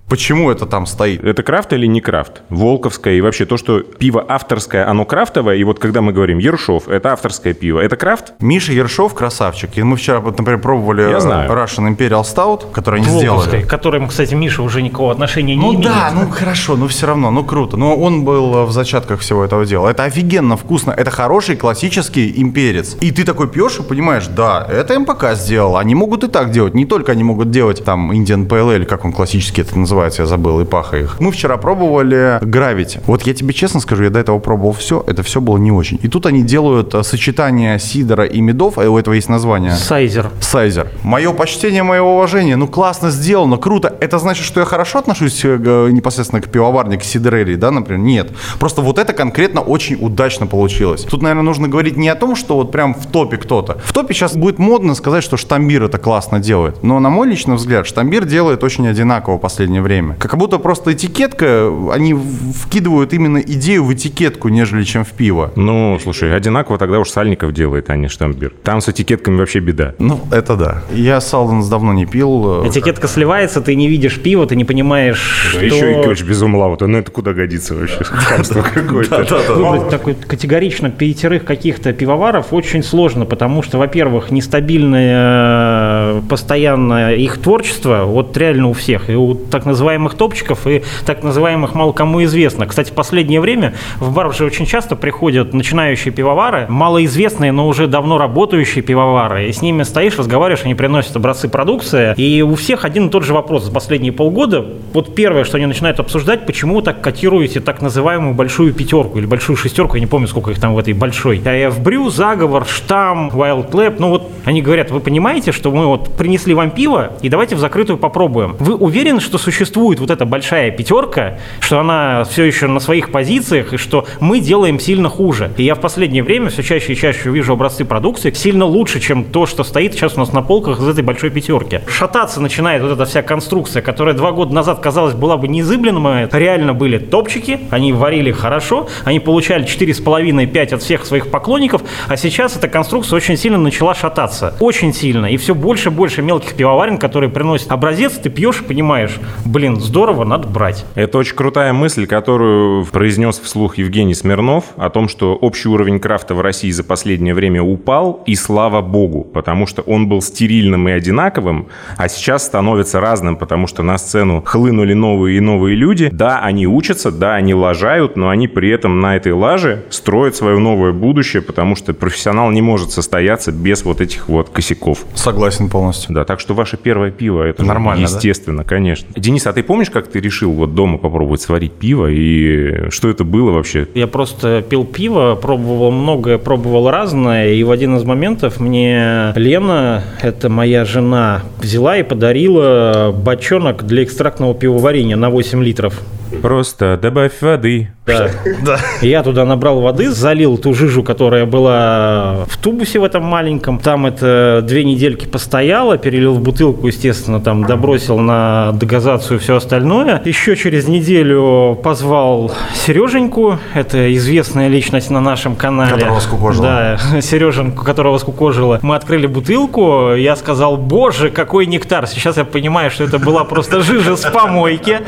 [0.09, 1.23] Почему это там стоит?
[1.23, 2.41] Это крафт или не крафт?
[2.49, 5.55] Волковское и вообще то, что пиво авторское, оно крафтовое.
[5.57, 7.79] И вот когда мы говорим Ершов, это авторское пиво.
[7.79, 8.33] Это крафт?
[8.39, 9.77] Миша Ершов красавчик.
[9.77, 11.51] И мы вчера, например, пробовали Я знаю.
[11.51, 13.61] Russian Imperial Stout, который они сделали.
[13.61, 15.85] к которым, кстати, Миша уже никакого отношения не Ну имеет.
[15.85, 17.77] да, ну хорошо, ну все равно, ну круто.
[17.77, 19.89] Но он был э, в зачатках всего этого дела.
[19.89, 20.91] Это офигенно вкусно.
[20.91, 22.97] Это хороший классический имперец.
[22.99, 25.77] И ты такой пьешь и понимаешь, да, это МПК сделал.
[25.77, 26.73] Они могут и так делать.
[26.73, 30.61] Не только они могут делать там Indian Ale, как он классически это называется, я забыл,
[30.61, 31.19] и паха их.
[31.19, 33.01] Мы вчера пробовали Gravity.
[33.05, 35.99] Вот я тебе честно скажу, я до этого пробовал все, это все было не очень.
[36.01, 39.75] И тут они делают э, сочетание сидора и медов, а у этого есть название.
[39.75, 40.29] Сайзер.
[40.39, 40.89] Сайзер.
[41.03, 42.55] Мое почтение, мое уважение.
[42.55, 43.95] Ну, классно сделано, круто.
[43.99, 47.99] Это значит, что я хорошо отношусь э, непосредственно к пивоварне, к Сидерелли, да, например?
[47.99, 48.31] Нет.
[48.59, 51.03] Просто вот это конкретно очень удачно получилось.
[51.03, 53.79] Тут, наверное, нужно говорить не о том, что вот прям в топе кто-то.
[53.83, 56.83] В топе сейчас будет модно сказать, что Штамбир это классно делает.
[56.83, 59.88] Но, на мой личный взгляд, Штамбир делает очень одинаково в последнее время.
[59.89, 60.15] Время.
[60.19, 65.51] Как будто просто этикетка, они вкидывают именно идею в этикетку, нежели чем в пиво.
[65.55, 68.53] Ну, слушай, одинаково тогда уж Сальников делает, а не Штамбер.
[68.63, 69.95] Там с этикетками вообще беда.
[69.97, 70.83] Ну, это да.
[70.91, 72.67] Я Салденс давно не пил.
[72.67, 75.65] Этикетка сливается, ты не видишь пиво, ты не понимаешь, Да что...
[75.65, 76.85] еще и ключ без умлаута.
[76.85, 78.03] Ну, это куда годится вообще?
[78.03, 79.89] Хамство какое-то.
[79.89, 88.03] Такой категорично пятерых каких-то пивоваров очень сложно, потому что, во-первых, нестабильное э, постоянно их творчество,
[88.05, 89.78] вот реально у всех, и у так называемых
[90.17, 92.65] топчиков, и так называемых мало кому известно.
[92.65, 97.87] Кстати, в последнее время в бар же очень часто приходят начинающие пивовары, малоизвестные, но уже
[97.87, 102.85] давно работающие пивовары, и с ними стоишь, разговариваешь, они приносят образцы продукции, и у всех
[102.85, 104.65] один и тот же вопрос за последние полгода.
[104.93, 109.25] Вот первое, что они начинают обсуждать, почему вы так котируете так называемую большую пятерку или
[109.25, 111.39] большую шестерку, я не помню, сколько их там в этой большой.
[111.39, 116.15] AF Brew, Заговор, Штам, Wild Lab, ну вот они говорят, вы понимаете, что мы вот
[116.15, 118.55] принесли вам пиво, и давайте в закрытую попробуем.
[118.59, 123.73] Вы уверены, что существует вот эта большая пятерка, что она все еще на своих позициях,
[123.73, 125.51] и что мы делаем сильно хуже?
[125.57, 129.23] И я в последнее время все чаще и чаще вижу образцы продукции сильно лучше, чем
[129.23, 131.81] то, что стоит сейчас у нас на полках из этой большой пятерки.
[131.87, 136.29] Шататься начинает вот эта вся конструкция, которая два года назад, казалось, была бы неизыблемая.
[136.31, 142.55] Реально были топчики, они варили хорошо, они получали 4,5-5 от всех своих поклонников, а сейчас
[142.55, 144.55] эта конструкция очень сильно начала шататься.
[144.59, 145.25] Очень сильно.
[145.27, 149.17] И все больше и больше мелких пивоварен, которые приносят образец, ты пьешь и понимаешь,
[149.49, 150.85] блин, здорово, надо брать.
[150.95, 156.35] Это очень крутая мысль, которую произнес вслух Евгений Смирнов о том, что общий уровень крафта
[156.35, 160.91] в России за последнее время упал, и слава богу, потому что он был стерильным и
[160.91, 166.09] одинаковым, а сейчас становится разным, потому что на сцену хлынули новые и новые люди.
[166.11, 170.59] Да, они учатся, да, они лажают, но они при этом на этой лаже строят свое
[170.59, 175.05] новое будущее, потому что профессионал не может состояться без вот этих вот косяков.
[175.15, 176.13] Согласен полностью.
[176.13, 178.13] Да, так что ваше первое пиво, это же Нормально, да?
[178.13, 179.07] естественно, конечно.
[179.15, 183.23] Денис, а ты помнишь, как ты решил вот дома попробовать сварить пиво, и что это
[183.23, 183.87] было вообще?
[183.93, 190.03] Я просто пил пиво, пробовал многое, пробовал разное, и в один из моментов мне Лена,
[190.21, 196.01] это моя жена, взяла и подарила бочонок для экстрактного пивоварения на 8 литров.
[196.41, 197.89] Просто добавь воды.
[198.17, 198.29] Да.
[198.61, 198.79] Да.
[199.01, 203.79] Я туда набрал воды, залил ту жижу, которая была в тубусе в этом маленьком.
[203.79, 210.21] Там это две недельки постояло, перелил в бутылку, естественно, там добросил на дегазацию все остальное.
[210.25, 215.93] Еще через неделю позвал Сереженьку, это известная личность на нашем канале.
[215.93, 216.65] Которого скукожило.
[216.65, 218.79] Да, Сереженку, которого скукожило.
[218.81, 222.07] Мы открыли бутылку, я сказал, боже, какой нектар.
[222.07, 225.01] Сейчас я понимаю, что это была просто жижа с помойки.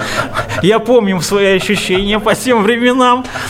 [0.61, 2.90] Я помню свои ощущения по тем временам,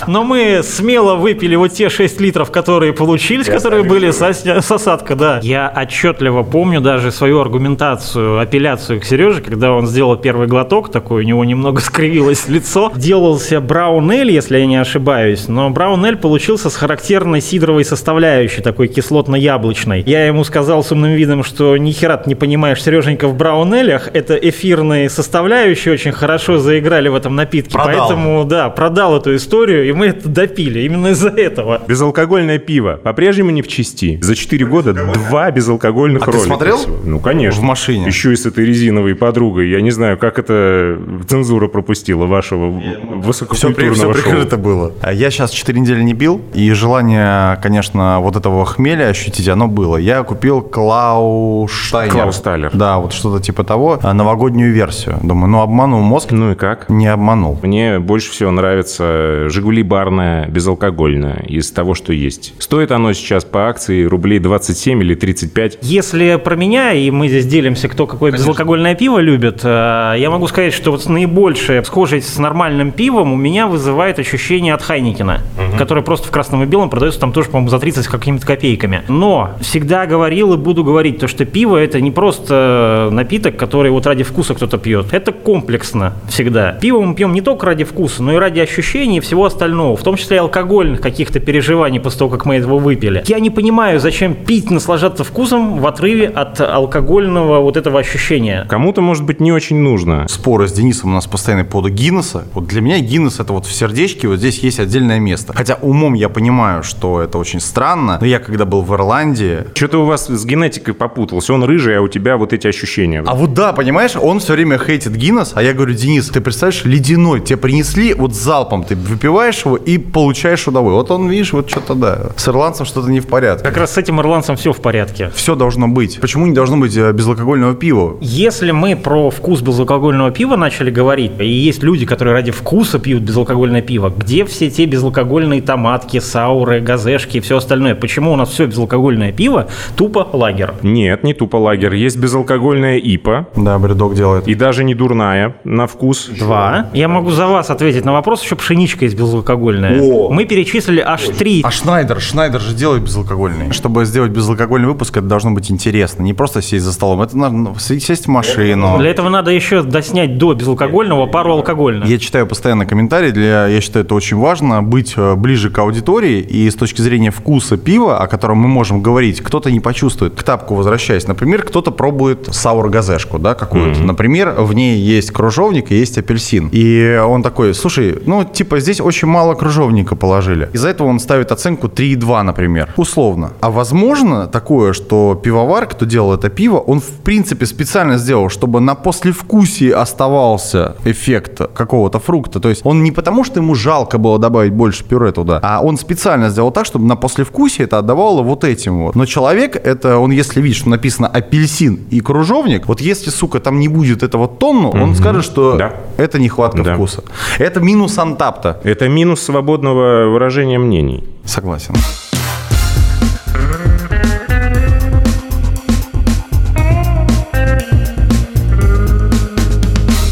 [0.07, 5.39] но мы смело выпили вот те 6 литров, которые получились, которые были с осадка, да.
[5.43, 11.23] Я отчетливо помню даже свою аргументацию, апелляцию к Сереже, когда он сделал первый глоток, такой
[11.23, 12.91] у него немного скривилось лицо.
[12.95, 20.03] Делался браунель, если я не ошибаюсь, но браунель получился с характерной сидровой составляющей, такой кислотно-яблочной.
[20.05, 24.09] Я ему сказал с умным видом, что ни хера ты не понимаешь, Сереженька, в браунелях
[24.13, 27.71] это эфирные составляющие очень хорошо заиграли в этом напитке.
[27.73, 28.07] Продал.
[28.07, 31.81] Поэтому, да, продал эту историю, и мы это допили именно из-за этого.
[31.87, 34.19] Безалкогольное пиво по-прежнему не в чести.
[34.21, 36.45] За 4 года два безалкогольных А ты ролика.
[36.47, 36.77] смотрел?
[36.77, 36.97] всего.
[37.03, 37.61] Ну, конечно.
[37.61, 38.05] В машине?
[38.07, 39.69] Еще и с этой резиновой подругой.
[39.69, 44.23] Я не знаю, как это цензура пропустила вашего Все, высококультурного шоу.
[44.23, 44.93] прикрыто было.
[45.01, 49.67] А Я сейчас 4 недели не пил, и желание, конечно, вот этого хмеля ощутить, оно
[49.67, 49.97] было.
[49.97, 52.13] Я купил Клауштайнер.
[52.13, 52.71] Клаустайлер.
[52.73, 55.17] Да, вот что-то типа того, а, новогоднюю версию.
[55.21, 56.89] Думаю, ну обманул мозг, Ну и как?
[56.89, 57.59] не обманул.
[57.61, 62.53] Мне больше всего нравится «Жигули» барная, безалкогольная, из того, что есть.
[62.59, 65.79] Стоит оно сейчас по акции рублей 27 или 35.
[65.81, 70.47] Если про меня, и мы здесь делимся, кто какое безалкогольное пиво любит, э, я могу
[70.47, 75.41] сказать, что вот наибольшая схожесть с нормальным пивом у меня вызывает ощущение от Хайникина,
[75.77, 79.01] который просто в красном и белом продается там тоже, по-моему, за 30 с какими-то копейками.
[79.07, 84.05] Но всегда говорил и буду говорить, то, что пиво это не просто напиток, который вот
[84.05, 85.07] ради вкуса кто-то пьет.
[85.11, 86.73] Это комплексно всегда.
[86.73, 88.59] Пиво мы пьем не только ради вкуса, но и ради
[89.01, 92.55] ощущений и всего остального, в том числе и алкогольных каких-то переживаний после того, как мы
[92.55, 93.23] его выпили.
[93.25, 98.65] Я не понимаю, зачем пить, наслаждаться вкусом в отрыве от алкогольного вот этого ощущения.
[98.69, 100.27] Кому-то, может быть, не очень нужно.
[100.27, 102.43] Споры с Денисом у нас постоянно по поводу Гиннесса.
[102.53, 105.53] Вот для меня Гиннес это вот в сердечке, вот здесь есть отдельное место.
[105.55, 110.03] Хотя умом я понимаю, что это очень странно, но я когда был в Ирландии, Что-то
[110.03, 111.53] у вас с генетикой попутался.
[111.53, 113.23] Он рыжий, а у тебя вот эти ощущения.
[113.25, 116.85] А вот да, понимаешь, он все время хейтит Гиннес, а я говорю, Денис, ты представляешь,
[116.85, 120.97] ледяной, тебе принесли вот залпом, Ты выпиваешь его и получаешь удовольствие.
[120.97, 123.63] Вот он, видишь, вот что-то, да, с ирландцем что-то не в порядке.
[123.63, 125.31] Как раз с этим ирландцем все в порядке.
[125.33, 126.19] Все должно быть.
[126.19, 128.17] Почему не должно быть э, безалкогольного пива?
[128.19, 133.23] Если мы про вкус безалкогольного пива начали говорить, и есть люди, которые ради вкуса пьют
[133.23, 137.95] безалкогольное пиво, где все те безалкогольные томатки, сауры, газешки и все остальное?
[137.95, 140.73] Почему у нас все безалкогольное пиво тупо лагер?
[140.81, 141.95] Нет, не тупо лагерь.
[141.95, 143.47] Есть безалкогольная ипа.
[143.55, 144.49] Да, бредок делает.
[144.49, 146.29] И даже не дурная на вкус.
[146.37, 146.89] Два.
[146.93, 150.01] Я могу за вас ответить на вопрос, еще пшеничка есть безалкогольная.
[150.01, 150.29] О!
[150.29, 151.61] Мы перечислили аж три.
[151.63, 153.71] А Шнайдер, Шнайдер же делает безалкогольный.
[153.71, 156.23] Чтобы сделать безалкогольный выпуск, это должно быть интересно.
[156.23, 158.97] Не просто сесть за столом, это надо ну, сесть в машину.
[158.97, 162.07] Для этого надо еще доснять до безалкогольного пару алкогольных.
[162.07, 166.39] Я читаю постоянно комментарии, для, я считаю, это очень важно, быть э, ближе к аудитории
[166.39, 170.35] и с точки зрения вкуса пива, о котором мы можем говорить, кто-то не почувствует.
[170.35, 174.01] К тапку возвращаясь, например, кто-то пробует саур-газешку, да, какую-то.
[174.01, 176.69] Например, в ней есть кружовник и есть апельсин.
[176.71, 180.69] И он такой, слушай, ну, типа, здесь очень мало кружовника положили.
[180.73, 183.51] Из-за этого он ставит оценку 3,2, например, условно.
[183.61, 188.79] А возможно такое, что пивовар, кто делал это пиво, он, в принципе, специально сделал, чтобы
[188.79, 192.59] на послевкусии оставался эффект какого-то фрукта.
[192.59, 195.97] То есть он не потому, что ему жалко было добавить больше пюре туда, а он
[195.97, 199.15] специально сделал так, чтобы на послевкусии это отдавало вот этим вот.
[199.15, 203.79] Но человек, это он, если видит, что написано апельсин и кружовник, вот если, сука, там
[203.79, 205.93] не будет этого тонну, он скажет, что Да.
[206.17, 206.93] это нехватка Да.
[206.95, 207.23] вкуса.
[207.59, 208.17] Это минус
[208.65, 208.87] антапта.
[208.87, 211.23] Это минус свободного выражения мнений.
[211.45, 211.95] Согласен.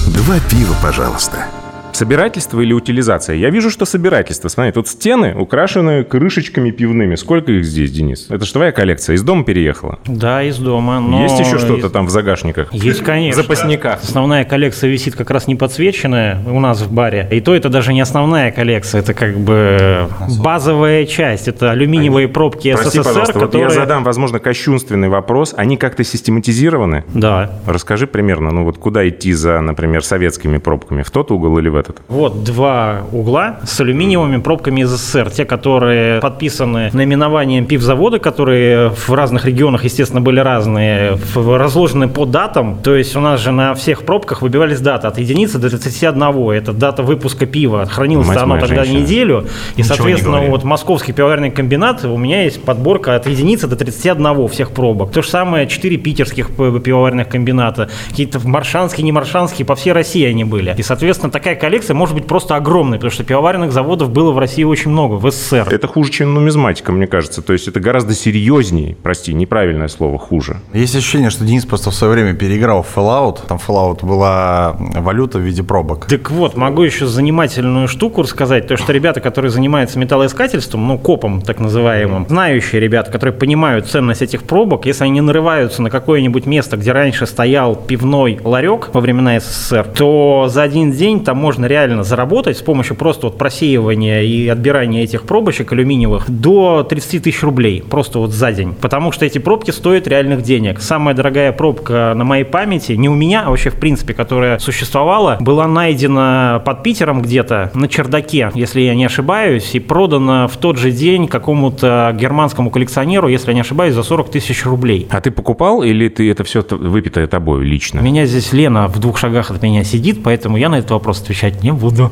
[0.08, 1.59] Два пива, пожалуйста.
[1.94, 3.36] Собирательство или утилизация?
[3.36, 4.48] Я вижу, что собирательство.
[4.48, 7.16] Смотри, тут стены украшены крышечками пивными.
[7.16, 8.28] Сколько их здесь, Денис?
[8.30, 9.16] Это же твоя коллекция.
[9.16, 10.00] Из дома переехала.
[10.08, 11.00] Да, из дома.
[11.02, 12.74] но Есть еще что-то из- там в загашниках?
[12.74, 13.42] Есть, конечно.
[13.42, 14.00] В запасниках.
[14.02, 17.28] Основная коллекция висит как раз не подсвеченная у нас в баре.
[17.32, 20.08] И то это даже не основная коллекция, это как бы
[20.42, 21.48] базовая часть.
[21.48, 23.64] Это алюминиевые пробки Прости, СССР, пожалуйста, вот которые...
[23.70, 25.54] я задам, возможно, кощунственный вопрос.
[25.58, 27.04] Они как-то систематизированы?
[27.14, 27.60] Да.
[27.66, 31.04] Расскажи примерно, ну вот куда идти за, например, советскими пробками?
[31.04, 31.98] В тот угол или в этот?
[32.08, 35.32] Вот два угла с алюминиевыми пробками из СССР.
[35.32, 42.80] Те, которые подписаны наименованием пивзавода, которые в разных регионах, естественно, были разные, разложены по датам.
[42.84, 46.52] То есть у нас же на всех пробках выбивались даты от единицы до 31.
[46.52, 47.86] Это дата выпуска пива.
[47.86, 49.00] Хранилось оно тогда женщина.
[49.00, 49.46] неделю.
[49.76, 54.48] И, не соответственно, вот московский пивоварный комбинат, у меня есть подборка от единицы до 31
[54.50, 55.12] всех пробок.
[55.12, 57.90] То же самое 4 питерских п- пивоварных комбината.
[58.10, 60.74] Какие-то маршанские, не маршанские, по всей России они были.
[60.78, 64.64] И, соответственно, такая коллекция может быть просто огромной, потому что пивоварных заводов было в России
[64.64, 65.68] очень много, в СССР.
[65.70, 67.44] Это хуже, чем нумизматика, мне кажется.
[67.44, 68.98] То есть это гораздо серьезнее.
[69.04, 70.62] Прости, неправильное слово, хуже.
[70.74, 73.42] Есть ощущение, что Денис просто в свое время переиграл в Fallout.
[73.48, 76.08] Там Fallout была валюта в виде пробок.
[76.08, 78.66] Так вот, могу еще занимательную штуку рассказать.
[78.66, 84.24] То, что ребята, которые занимаются металлоискательством, ну, копом так называемым, знающие ребята, которые понимают ценность
[84.24, 89.40] этих пробок, если они нарываются на какое-нибудь место, где раньше стоял пивной ларек во времена
[89.40, 94.48] СССР, то за один день там можно реально заработать с помощью просто вот просеивания и
[94.48, 98.74] отбирания этих пробочек алюминиевых до 30 тысяч рублей просто вот за день.
[98.80, 100.82] Потому что эти пробки стоят реальных денег.
[100.82, 105.38] Самая дорогая пробка на моей памяти, не у меня, а вообще в принципе, которая существовала,
[105.40, 110.78] была найдена под Питером где-то на чердаке, если я не ошибаюсь, и продана в тот
[110.78, 115.08] же день какому-то германскому коллекционеру, если я не ошибаюсь, за 40 тысяч рублей.
[115.10, 118.00] А ты покупал или ты это все выпитое тобой У лично?
[118.00, 121.49] меня здесь Лена в двух шагах от меня сидит, поэтому я на этот вопрос отвечать
[121.64, 122.12] не буду.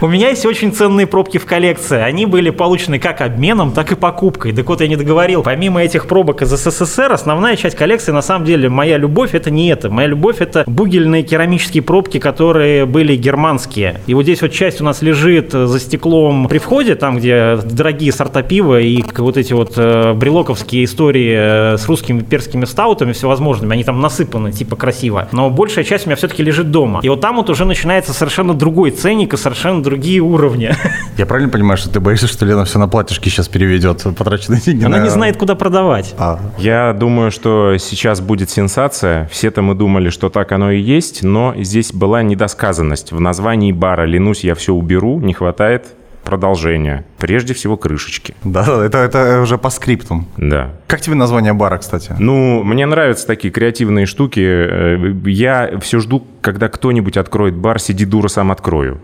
[0.00, 1.98] У меня есть очень ценные пробки в коллекции.
[1.98, 4.52] Они были получены как обменом, так и покупкой.
[4.52, 5.42] Так вот, я не договорил.
[5.42, 9.68] Помимо этих пробок из СССР, основная часть коллекции, на самом деле, моя любовь, это не
[9.68, 9.90] это.
[9.90, 14.00] Моя любовь, это бугельные керамические пробки, которые были германские.
[14.06, 18.12] И вот здесь вот часть у нас лежит за стеклом при входе, там, где дорогие
[18.12, 23.72] сорта пива и вот эти вот э, брелоковские истории э, с русскими перскими стаутами всевозможными,
[23.72, 25.28] они там насыпаны, типа красиво.
[25.32, 27.00] Но большая часть у меня все-таки лежит дома.
[27.02, 30.70] И вот там вот уже начинается совершенно другой ценник и совершенно другие уровни.
[31.16, 34.84] Я правильно понимаю, что ты боишься, что Лена все на платьишки сейчас переведет, потраченные деньги?
[34.84, 36.14] Она на- не знает, куда продавать.
[36.18, 39.26] А, Я думаю, что сейчас будет сенсация.
[39.32, 43.12] Все-то мы думали, что так оно и есть, но здесь была недосказанность.
[43.12, 45.86] В названии бара «Ленусь, я все уберу» не хватает
[46.24, 47.04] продолжения.
[47.18, 48.34] Прежде всего, крышечки.
[48.42, 50.26] да, это, это уже по скриптум.
[50.36, 50.70] Да.
[50.88, 52.14] Как тебе название бара, кстати?
[52.18, 54.40] Ну, мне нравятся такие креативные штуки.
[54.44, 58.98] Э, Я все жду, когда кто-нибудь откроет бар, сиди дура, сам открою.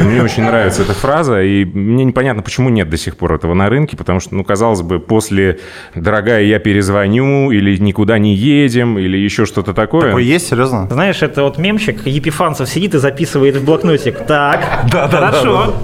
[0.00, 3.68] Мне очень нравится эта фраза, и мне непонятно, почему нет до сих пор этого на
[3.68, 5.58] рынке, потому что, ну, казалось бы, после
[5.94, 10.08] «дорогая, я перезвоню», или «никуда не едем», или еще что-то такое.
[10.08, 10.88] Такое есть, серьезно?
[10.90, 14.26] Знаешь, это вот мемчик, Епифанцев сидит и записывает в блокнотик.
[14.26, 15.74] Так, хорошо.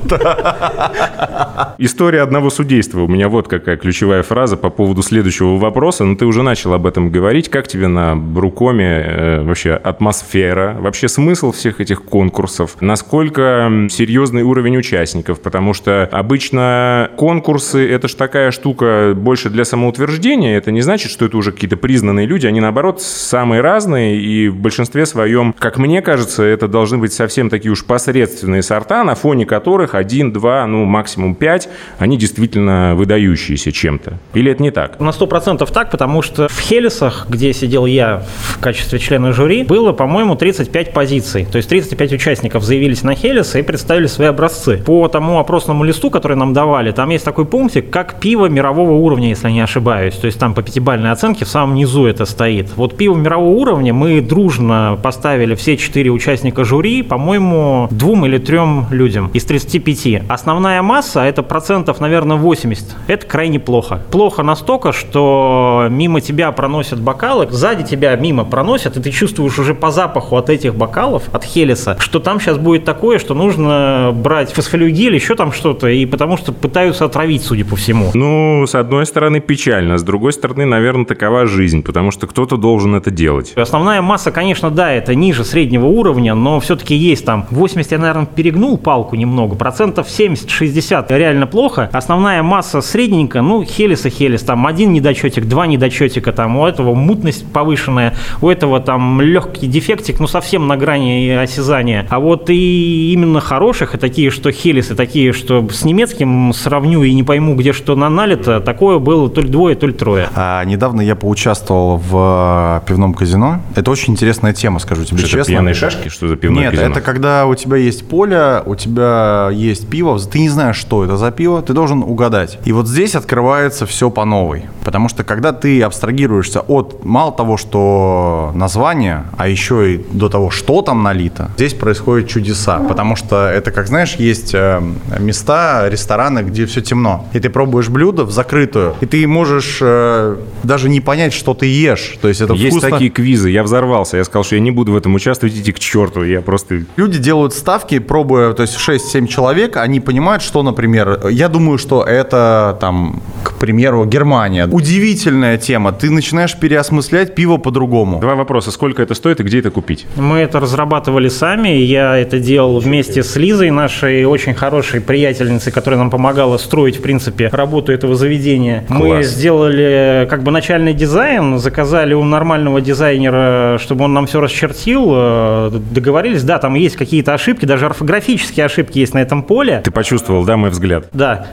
[1.79, 3.01] История одного судейства.
[3.03, 6.05] У меня вот какая ключевая фраза по поводу следующего вопроса.
[6.05, 7.49] Ну, ты уже начал об этом говорить.
[7.49, 12.77] Как тебе на Брукоме э, вообще атмосфера, вообще смысл всех этих конкурсов?
[12.81, 13.58] Насколько
[13.91, 15.41] серьезный уровень участников?
[15.41, 20.57] Потому что обычно конкурсы– это ж такая штука больше для самоутверждения.
[20.57, 22.47] Это не значит, что это уже какие-то признанные люди.
[22.47, 24.21] Они, наоборот, самые разные.
[24.21, 29.05] И в большинстве своем, как мне кажется, это должны быть совсем такие уж посредственные сорта,
[29.05, 31.69] на фоне которых один, два, ну, максимум пять,
[31.99, 34.19] они действительно выдающиеся чем-то.
[34.35, 35.01] Или это не так?
[35.01, 39.65] На сто процентов так, потому что в Хелесах, где сидел я в качестве члена жюри,
[39.65, 41.47] было, по-моему, 35 позиций.
[41.51, 43.15] То есть 35 участников заявились на
[43.49, 44.83] Хелесы и представили свои образцы.
[44.85, 49.29] По тому опросному листу, который нам давали, там есть такой пунктик, как пиво мирового уровня,
[49.29, 50.15] если не ошибаюсь.
[50.15, 52.69] То есть там по пятибалльной оценке в самом низу это стоит.
[52.77, 58.87] Вот пиво мирового уровня мы дружно поставили все четыре участника жюри, по-моему, двум или трем
[58.91, 60.23] людям из 35.
[60.29, 62.85] Основная масса, это процентов, наверное, 80.
[63.07, 64.01] Это крайне плохо.
[64.11, 69.75] Плохо настолько, что мимо тебя проносят бокалы, сзади тебя мимо проносят, и ты чувствуешь уже
[69.75, 74.53] по запаху от этих бокалов, от Хелеса, что там сейчас будет такое, что нужно брать
[74.53, 78.11] фосфолиогель, еще там что-то, и потому что пытаются отравить, судя по всему.
[78.13, 82.95] Ну, с одной стороны, печально, с другой стороны, наверное, такова жизнь, потому что кто-то должен
[82.95, 83.53] это делать.
[83.57, 88.27] Основная масса, конечно, да, это ниже среднего уровня, но все-таки есть там 80, я, наверное,
[88.27, 91.89] перегнул палку немного, процентов 70-60 реально плохо.
[91.93, 96.95] Основная масса средненькая, ну, Хелис и Хелис, там один недочетик, два недочетика, там у этого
[96.95, 102.07] мутность повышенная, у этого там легкий дефектик, ну, совсем на грани осязания.
[102.11, 107.03] А вот и именно хороших, и такие, что Хелис, и такие, что с немецким сравню
[107.03, 110.29] и не пойму, где что на налито, такое было то ли двое, то ли трое.
[110.35, 113.61] А, недавно я поучаствовал в э, пивном казино.
[113.75, 115.53] Это очень интересная тема, скажу тебе Что это честно.
[115.53, 116.09] пьяные шашки?
[116.09, 116.91] Что за пивное Нет, казино?
[116.91, 121.17] это когда у тебя есть поле, у тебя есть пиво, ты не знаешь, что это
[121.17, 122.59] за пиво, ты должен угадать.
[122.65, 124.65] И вот здесь открывается все по новой.
[124.85, 130.51] Потому что когда ты абстрагируешься от мало того, что название, а еще и до того,
[130.51, 132.79] что там налито, здесь происходят чудеса.
[132.79, 134.81] Потому что это, как знаешь, есть э,
[135.19, 137.27] места, рестораны, где все темно.
[137.33, 141.67] И ты пробуешь блюдо в закрытую, и ты можешь э, даже не понять, что ты
[141.67, 142.17] ешь.
[142.21, 142.91] То есть это Есть вкусно.
[142.91, 145.79] такие квизы, я взорвался, я сказал, что я не буду в этом участвовать, идите к
[145.79, 146.83] черту, я просто...
[146.97, 152.05] Люди делают ставки, пробуя, то есть 6-7 человек, они понимают, что, например, я думаю, что
[152.05, 154.67] это, там, к примеру, Германия.
[154.67, 155.93] Удивительная тема.
[155.93, 158.21] Ты начинаешь переосмыслять пиво по-другому.
[158.21, 160.07] Два вопроса, сколько это стоит и где это купить?
[160.17, 161.69] Мы это разрабатывали сами.
[161.69, 167.03] Я это делал вместе с Лизой, нашей очень хорошей приятельницей, которая нам помогала строить, в
[167.03, 168.85] принципе, работу этого заведения.
[168.89, 169.27] Мы Класс.
[169.27, 175.07] сделали как бы начальный дизайн, заказали у нормального дизайнера, чтобы он нам все расчертил.
[175.15, 179.81] э, Договорились, да, там есть какие-то ошибки, даже орфографические ошибки есть на этом поле.
[179.85, 181.07] Ты почувствовал, да, мой взгляд?
[181.13, 181.47] Да.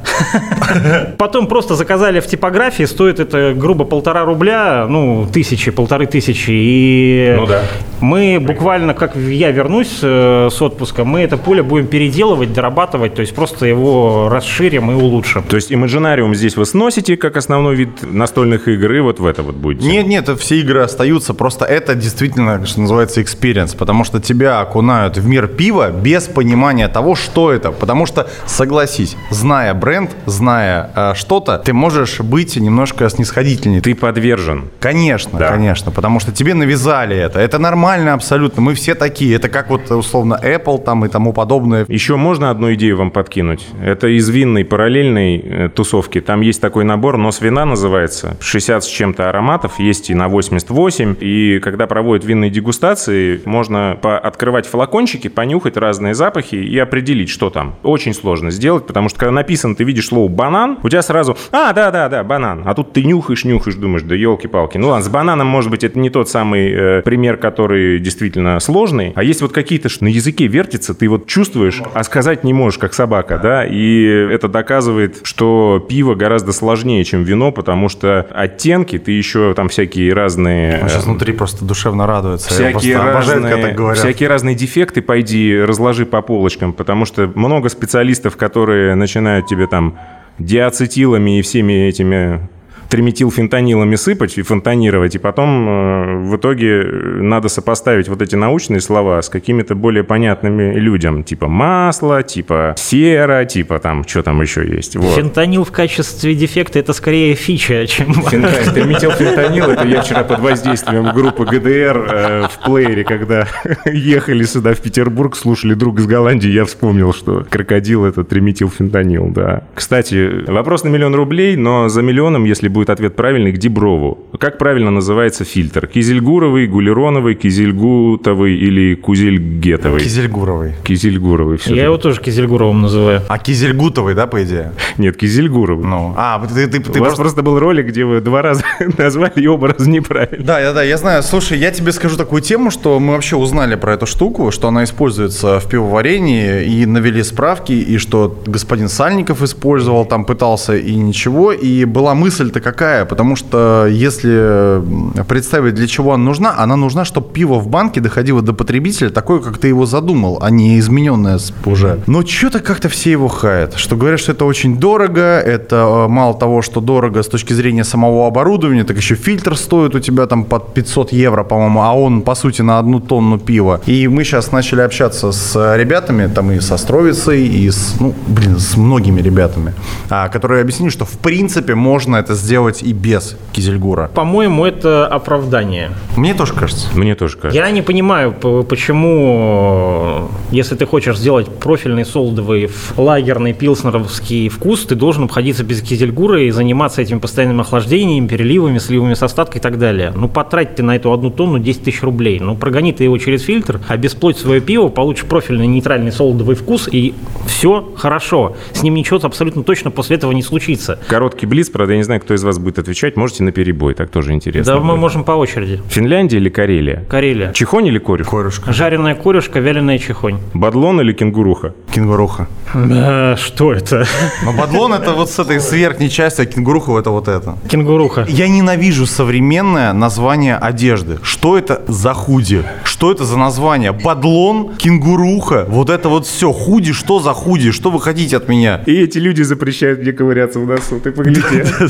[1.17, 6.51] Потом просто заказали в типографии, стоит это грубо полтора рубля, ну, тысячи, полторы тысячи.
[6.51, 7.61] И Ну да.
[8.01, 13.21] мы буквально, как я вернусь э, с отпуска, мы это поле будем переделывать, дорабатывать, то
[13.21, 15.43] есть просто его расширим и улучшим.
[15.43, 19.43] То есть Imaginarium здесь вы сносите как основной вид настольных игр, и вот в это
[19.43, 19.87] вот будете?
[19.87, 25.17] Нет, нет, все игры остаются, просто это действительно, что называется, experience, потому что тебя окунают
[25.17, 27.71] в мир пива без понимания того, что это.
[27.71, 33.81] Потому что, согласись, зная бренд, зная э, что-то, ты можешь быть немножко снисходительней.
[33.81, 34.69] Ты подвержен.
[34.79, 35.49] Конечно, Да.
[35.49, 37.39] конечно, потому что тебе навязали это.
[37.39, 39.35] Это нормально абсолютно, мы все такие.
[39.35, 41.85] Это как вот условно Apple там и тому подобное.
[41.87, 43.67] Еще можно одну идею вам подкинуть?
[43.83, 46.21] Это из винной параллельной э, тусовки.
[46.21, 48.37] Там есть такой набор, нос вина называется.
[48.39, 51.17] 60 с чем-то ароматов, есть и на 88.
[51.19, 57.75] И когда проводят винные дегустации, можно открывать флакончики, понюхать разные запахи и определить, что там.
[57.83, 61.73] Очень сложно сделать, потому что когда написано, ты видишь слово банан, у тебя сразу, а,
[61.73, 62.63] да-да-да, банан.
[62.65, 64.77] А тут ты нюхаешь, нюхаешь, думаешь, да елки-палки.
[64.77, 69.11] Ну ладно, с бананом, может быть, это не тот самый э, пример, который действительно сложный.
[69.15, 72.77] А есть вот какие-то, что на языке вертится, ты вот чувствуешь, а сказать не можешь,
[72.77, 73.65] как собака, да?
[73.65, 79.69] И это доказывает, что пиво гораздо сложнее, чем вино, потому что оттенки, ты еще там
[79.69, 80.81] всякие разные...
[80.83, 82.49] Он сейчас э, внутри просто душевно радуется.
[82.49, 83.97] Всякие обожаю, разные, говорят.
[83.97, 89.97] всякие разные дефекты пойди разложи по полочкам, потому что много специалистов, которые начинают тебе там
[90.37, 92.49] диацетилами и всеми этими
[92.89, 99.21] триметилфентанилами сыпать и фонтанировать, и потом э, в итоге надо сопоставить вот эти научные слова
[99.21, 104.95] с какими-то более понятными людям, типа масло, типа сера, типа там, что там еще есть.
[104.95, 105.15] Вот.
[105.15, 108.13] Фентанил в качестве дефекта это скорее фича, чем...
[108.13, 113.47] Триметилфентанил, это я вчера под воздействием группы ГДР э, в плеере, когда
[113.85, 119.63] ехали сюда в Петербург, слушали друг из Голландии, я вспомнил, что крокодил это триметилфентанил, да.
[119.73, 124.17] Кстати, вопрос на миллион рублей, но за миллионом, если будет ответ правильный, к Диброву.
[124.39, 125.87] Как правильно называется фильтр?
[125.87, 130.01] Кизельгуровый, гулероновый, кизельгутовый или кузельгетовый?
[130.01, 130.73] Кизельгуровый.
[130.83, 133.21] Кизельгуровый все Я его тоже Кизельгуровым называю.
[133.29, 134.73] А Кизельгутовый, да, по идее?
[134.97, 135.85] Нет, Кизельгуровый.
[135.85, 137.21] Ну, а, ты, ты, ты У вас просто...
[137.21, 138.63] просто был ролик, где вы два раза
[138.97, 140.45] назвали и оба раза неправильно.
[140.45, 141.23] Да, да, да, я знаю.
[141.23, 144.83] Слушай, я тебе скажу такую тему, что мы вообще узнали про эту штуку, что она
[144.83, 151.51] используется в пивоварении, и навели справки, и что господин Сальников использовал, там пытался, и ничего.
[151.53, 153.05] И была мысль-то какая?
[153.05, 154.81] Потому что если
[155.27, 159.39] представить, для чего она нужна, она нужна, чтобы пиво в банке доходило до потребителя такое,
[159.39, 161.99] как ты его задумал, а не измененное уже.
[162.07, 166.33] Но что-то как-то все его хаят, что говорят, что это очень дорого, это э, мало
[166.33, 170.43] того, что дорого с точки зрения самого оборудования, так еще фильтр стоит у тебя там
[170.43, 173.79] под 500 евро, по-моему, а он, по сути, на одну тонну пива.
[173.85, 178.57] И мы сейчас начали общаться с ребятами, там и со Стровицей, и с, ну, блин,
[178.57, 179.73] с многими ребятами,
[180.09, 184.09] а, которые объяснили, что в принципе можно это сделать и без Кизельгура.
[184.13, 185.91] По-моему, это оправдание.
[186.15, 186.87] Мне тоже кажется.
[186.95, 187.61] Мне тоже кажется.
[187.61, 195.25] Я не понимаю, почему, если ты хочешь сделать профильный солдовый лагерный пилснеровский вкус, ты должен
[195.25, 200.13] обходиться без кизельгура и заниматься этим постоянным охлаждением, переливами, сливами с остаткой и так далее.
[200.15, 202.39] Ну, потрать ты на эту одну тонну 10 тысяч рублей.
[202.39, 207.13] Ну, прогони ты его через фильтр, обесплодь свое пиво, получишь профильный нейтральный солдовый вкус, и
[207.47, 208.55] все хорошо.
[208.71, 210.99] С ним ничего абсолютно точно после этого не случится.
[211.07, 213.17] Короткий блиц, правда, я не знаю, кто из вас будет отвечать.
[213.17, 214.73] Можете на перебой, так тоже интересно.
[214.73, 214.99] Да, мы будет.
[215.01, 215.81] можем по очереди.
[215.89, 217.03] Финляндия или Карелия?
[217.09, 217.51] Карелия.
[217.53, 218.29] Чихонь или корюх?
[218.29, 218.71] Корюшка.
[218.71, 220.39] Жареная корюшка, вяленая чихонь.
[220.53, 221.73] Бадлон или кенгуруха?
[221.93, 222.47] Кенгуруха.
[222.73, 224.05] Э, что это?
[224.43, 227.57] Но бадлон это вот с этой с верхней части, а кенгуруха это вот это.
[227.69, 228.25] Кенгуруха.
[228.29, 231.17] Я ненавижу современное название одежды.
[231.23, 232.63] Что это за худи?
[232.83, 233.91] Что это за название?
[233.91, 236.51] Бадлон, кенгуруха, вот это вот все.
[236.51, 237.71] Худи, что за худи?
[237.71, 238.81] Что вы хотите от меня?
[238.85, 240.99] И эти люди запрещают мне ковыряться в носу.
[240.99, 241.41] Ты погляди.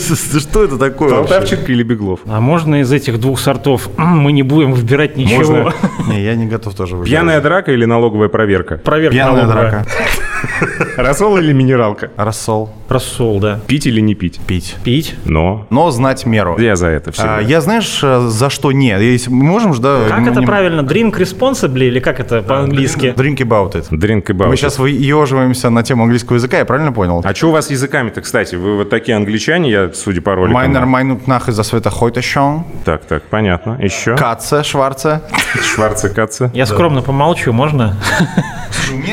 [0.50, 1.10] Что это такое?
[1.10, 2.20] Полтавчик или Беглов?
[2.28, 5.54] А можно из этих двух сортов мы не будем выбирать ничего?
[5.56, 5.74] Можно.
[6.08, 7.10] Не, я не готов тоже выбирать.
[7.12, 8.78] Пьяная драка или налоговая проверка?
[8.78, 9.72] Проверка Пьяная налоговая.
[9.72, 9.88] драка.
[10.98, 12.12] Рассол или минералка?
[12.18, 12.70] Рассол.
[12.90, 13.60] Рассол, да.
[13.68, 14.40] Пить или не пить?
[14.46, 14.76] Пить.
[14.84, 15.16] Пить.
[15.26, 15.66] Но.
[15.70, 16.58] Но знать меру.
[16.60, 17.24] Я за это все.
[17.26, 19.02] А, я знаешь, э, за что нет?
[19.28, 20.06] Мы можем же, да?
[20.10, 20.82] Как это не- правильно?
[20.82, 23.14] Drink responsibly или как это по-английски?
[23.16, 23.90] Drink about it.
[23.90, 24.58] Drink about Мы it.
[24.58, 27.22] сейчас выеживаемся на тему английского языка, я правильно понял?
[27.24, 28.56] А что у вас с языками-то, кстати?
[28.56, 30.54] Вы вот такие англичане, я, судя по роликам.
[30.54, 32.64] Майнер майнут нах из-за света хойта шон.
[32.86, 33.78] Так, так, понятно.
[33.82, 34.16] Еще?
[34.16, 35.22] Каце, шварце.
[35.62, 36.52] Шварца Каца.
[36.54, 37.98] Я скромно помолчу, можно?